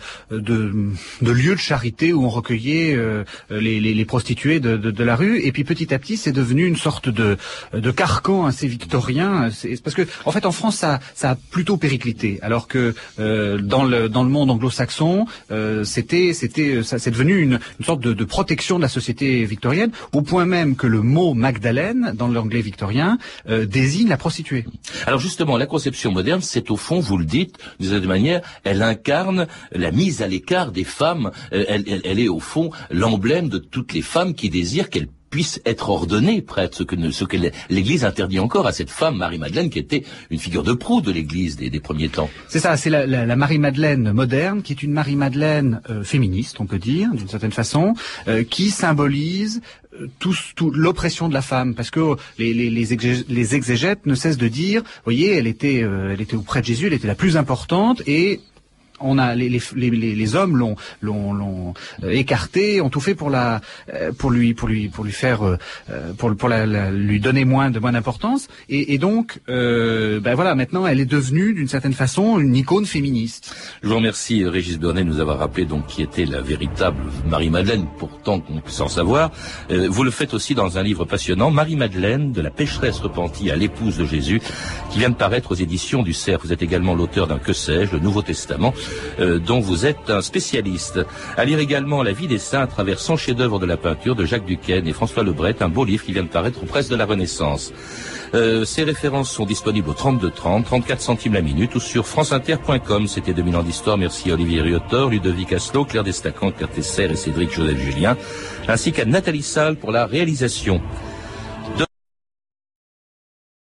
de 1.22 1.32
lieux 1.32 1.56
de 1.56 1.60
charité 1.60 2.14
où 2.14 2.26
on 2.26 2.30
recueillait 2.30 2.96
euh, 2.96 3.24
les, 3.50 3.80
les, 3.80 3.94
les, 3.94 4.06
prostituées 4.06 4.60
de, 4.60 4.78
de, 4.78 4.92
de, 4.92 5.04
la 5.04 5.16
rue. 5.16 5.40
Et 5.40 5.52
puis 5.52 5.64
petit 5.64 5.94
à 5.94 6.00
petit, 6.00 6.18
c'est 6.18 6.32
devenu 6.32 6.66
une 6.66 6.76
sorte 6.76 7.10
de, 7.10 7.38
de 7.74 7.92
carcan 7.92 8.46
assez 8.46 8.68
victorien. 8.68 9.50
Parce 9.84 9.96
que 9.96 10.08
en 10.26 10.32
fait, 10.32 10.46
en 10.46 10.52
France, 10.52 10.78
ça, 10.78 11.00
ça 11.16 11.32
a 11.32 11.36
plutôt 11.36 11.78
périclité, 11.78 12.40
alors 12.42 12.68
que 12.68 12.94
euh, 13.20 13.58
dans 13.60 13.84
le 13.84 14.10
dans 14.10 14.24
le 14.24 14.30
monde 14.30 14.50
anglo-saxon, 14.52 15.26
euh, 15.52 15.84
c'était 15.84 16.34
c'était 16.34 16.84
ça 16.84 17.00
c'est 17.00 17.12
devenu 17.12 17.40
une, 17.40 17.60
une 17.80 17.86
sorte 17.86 18.02
de, 18.02 18.14
de, 18.14 18.24
protection 18.26 18.78
de 18.78 18.84
la 18.84 18.90
société 18.90 19.46
victorienne, 19.46 19.92
au 20.14 20.22
point 20.22 20.46
même 20.46 20.76
que 20.76 20.88
le 20.88 21.02
mot 21.02 21.34
Magdalène 21.34 22.14
dans 22.16 22.28
l'anglais 22.28 22.62
victorien 22.62 23.18
euh, 23.50 23.66
désigne 23.66 24.10
la 24.10 24.18
prostituée. 24.18 24.66
Alors 25.06 25.20
justement, 25.20 25.58
la 25.58 25.66
conception 25.66 26.12
moderne, 26.12 26.42
c'est 26.42 26.72
au 26.72 26.78
fond, 26.78 27.00
vous 27.00 27.18
le 27.18 27.26
dites, 27.26 27.58
de 27.80 27.88
cette 27.90 28.06
manière, 28.06 28.42
elle 28.64 28.82
incarne 28.82 29.48
la 29.72 29.92
mise 29.92 30.22
à 30.22 30.28
l'écart 30.28 30.72
des 30.72 30.84
femmes. 30.84 31.32
Euh, 31.54 31.66
elle, 31.68 32.20
est 32.20 32.28
au 32.28 32.40
fond 32.40 32.72
l'emblème 32.90 33.50
de 33.50 33.58
toutes 33.58 33.94
les 33.94 34.02
femmes 34.02 34.34
qui 34.34 34.50
désirent 34.50 34.90
qu'elles 34.90 35.08
puissent 35.30 35.62
être 35.66 35.90
ordonnées 35.90 36.42
prêtres, 36.42 36.78
ce 36.78 36.84
que, 36.84 37.12
ce 37.12 37.24
que 37.24 37.38
l'Église 37.70 38.04
interdit 38.06 38.40
encore 38.40 38.68
à 38.68 38.72
cette 38.72 38.90
femme, 38.90 39.18
Marie-Madeleine, 39.18 39.70
qui 39.70 39.80
était 39.80 40.04
une 40.30 40.40
figure 40.40 40.64
de 40.64 40.74
proue 40.74 41.02
de 41.02 41.12
l'Église 41.12 41.56
des, 41.56 41.80
premiers 41.80 42.10
temps. 42.10 42.30
C'est 42.48 42.60
ça, 42.60 42.76
c'est 42.78 42.90
la, 42.90 43.36
Marie-Madeleine 43.36 44.12
moderne, 44.12 44.62
qui 44.62 44.74
est 44.74 44.84
une 44.84 44.92
Marie-Madeleine 44.92 45.82
euh, 45.90 46.04
féministe, 46.04 46.60
on 46.60 46.66
peut 46.66 46.80
dire, 46.80 47.10
d'une 47.14 47.28
certaine 47.28 47.52
façon, 47.52 47.94
euh, 48.28 48.44
qui 48.44 48.70
symbolise 48.70 49.62
tout, 50.20 50.72
l'oppression 50.72 51.30
de 51.30 51.34
la 51.34 51.42
femme, 51.42 51.76
parce 51.76 51.92
que 51.92 52.16
les, 52.38 52.54
les, 52.54 52.70
les, 52.70 53.56
exégètes 53.56 54.06
ne 54.06 54.16
cessent 54.16 54.38
de 54.38 54.48
dire, 54.48 54.84
voyez, 55.04 55.36
elle 55.36 55.48
était, 55.48 55.80
elle 55.80 56.22
était 56.22 56.36
auprès 56.36 56.62
de 56.62 56.66
Jésus, 56.66 56.88
elle 56.88 56.94
était 56.94 57.08
la 57.08 57.16
plus 57.16 57.38
importante, 57.38 58.02
et 58.08 58.40
on 59.02 59.18
a 59.18 59.36
les, 59.36 60.36
hommes 60.36 60.58
l'ont 61.02 61.74
euh, 62.04 62.10
écarté, 62.12 62.82
ont 62.82 62.90
tout 62.90 63.00
fait 63.00 63.18
euh, 63.22 64.12
pour 64.18 64.32
lui 64.32 64.54
pour 64.54 64.68
lui 64.68 64.90
pour 64.90 65.04
lui 65.04 65.12
faire 65.12 65.44
euh, 65.44 65.58
pour 66.18 66.30
lui 66.30 67.20
donner 67.20 67.46
moins 67.46 67.70
de 67.70 67.80
moins 67.80 67.92
d'importance 67.92 68.48
et, 68.70 68.98
donc 68.98 69.40
ben 69.48 70.36
voilà 70.36 70.56
maintenant 70.56 70.86
elle 70.86 71.00
est 71.00 71.06
devenue 71.06 71.54
d'une 71.54 71.68
certaine 71.68 71.94
façon 71.94 72.40
une 72.40 72.56
icône 72.56 72.86
féministe. 72.86 73.56
Je 73.84 73.90
vous 73.90 73.96
remercie 73.96 74.46
Régis 74.46 74.78
Burnet 74.78 75.04
de 75.04 75.10
nous 75.10 75.20
avoir 75.20 75.40
rappelé 75.40 75.66
donc 75.66 75.88
qui 75.88 76.02
était 76.02 76.26
la 76.26 76.42
véritable 76.42 76.98
Marie 77.28 77.50
Madeleine 77.50 77.88
pourtant 77.98 78.44
en 78.80 78.88
savoir. 78.88 79.32
vous 79.70 80.04
le 80.04 80.12
faites 80.12 80.34
aussi 80.34 80.56
dans 80.56 80.78
un 80.78 80.84
livre 80.84 81.06
passionnant 81.06 81.52
Marie 81.52 81.76
Madeleine 81.76 82.32
de 82.32 82.42
la 82.42 82.50
pécheresse 82.50 83.00
repentie 83.00 83.52
à 83.52 83.56
l'épouse 83.56 83.98
de 83.98 84.06
Jésus 84.06 84.42
qui 84.92 85.00
vient 85.00 85.10
de 85.10 85.16
paraître 85.16 85.52
aux 85.52 85.56
éditions 85.56 86.04
du 86.04 86.14
Cerf. 86.14 86.40
Vous 86.44 86.54
êtes 86.54 86.62
également 86.62 86.96
l'auteur 86.96 87.28
d'un 87.28 87.40
que 87.40 87.54
sais-je 87.54 87.94
le 87.94 88.00
Nouveau 88.00 88.22
Testament 88.22 88.74
euh, 89.20 89.40
dont 89.40 89.60
vous 89.60 89.86
êtes 89.86 90.10
un 90.10 90.22
spécialiste. 90.22 91.00
À 91.38 91.46
lire 91.46 91.60
également 91.60 92.04
La 92.04 92.12
vie 92.12 92.28
des 92.28 92.38
saints 92.38 92.62
à 92.62 92.68
travers 92.68 93.00
100 93.00 93.18
chefs-d'œuvre 93.18 93.60
de 93.60 93.66
la 93.66 93.78
peinture 93.78 94.16
de 94.16 94.26
Jacques 94.26 94.46
Duquesne 94.46 94.88
et 94.88 94.94
François 94.94 95.24
Lebret, 95.24 95.56
un 95.62 95.70
beau 95.70 95.86
livre 95.86 96.04
qui 96.04 96.14
vient 96.14 96.24
de 96.24 96.28
paraître 96.28 96.64
aux 96.64 96.66
presses 96.66 96.90
de 96.90 96.96
la 96.96 97.06
Renaissance. 97.06 97.74
Euh, 98.36 98.64
ces 98.64 98.84
références 98.84 99.32
sont 99.32 99.46
disponibles 99.46 99.90
au 99.90 99.94
32 99.94 100.30
30, 100.30 100.66
34 100.66 101.02
centimes 101.02 101.34
la 101.34 101.42
minute 101.42 101.76
ou 101.76 101.80
sur 101.80 102.06
franceinter.com. 102.06 103.08
C'était 103.08 103.34
2000 103.34 103.56
ans 103.56 103.64
d'histoire. 103.64 103.98
Merci 103.98 104.32
à 104.32 104.36
Olivier 104.36 104.62
Riotor, 104.62 105.10
Ludovic 105.10 105.54
Aslo, 105.54 105.86
Claire 105.86 106.04
Destacant, 106.04 106.52
Claire 106.52 106.70
et 106.78 106.82
Cédric 107.16 107.52
Joseph 107.52 107.78
Julien, 107.78 108.18
ainsi 108.68 108.92
qu'à 108.92 109.06
Nathalie 109.06 109.42
Salle 109.42 109.76
pour 109.76 109.92
la 109.92 110.06
réalisation. 110.06 110.82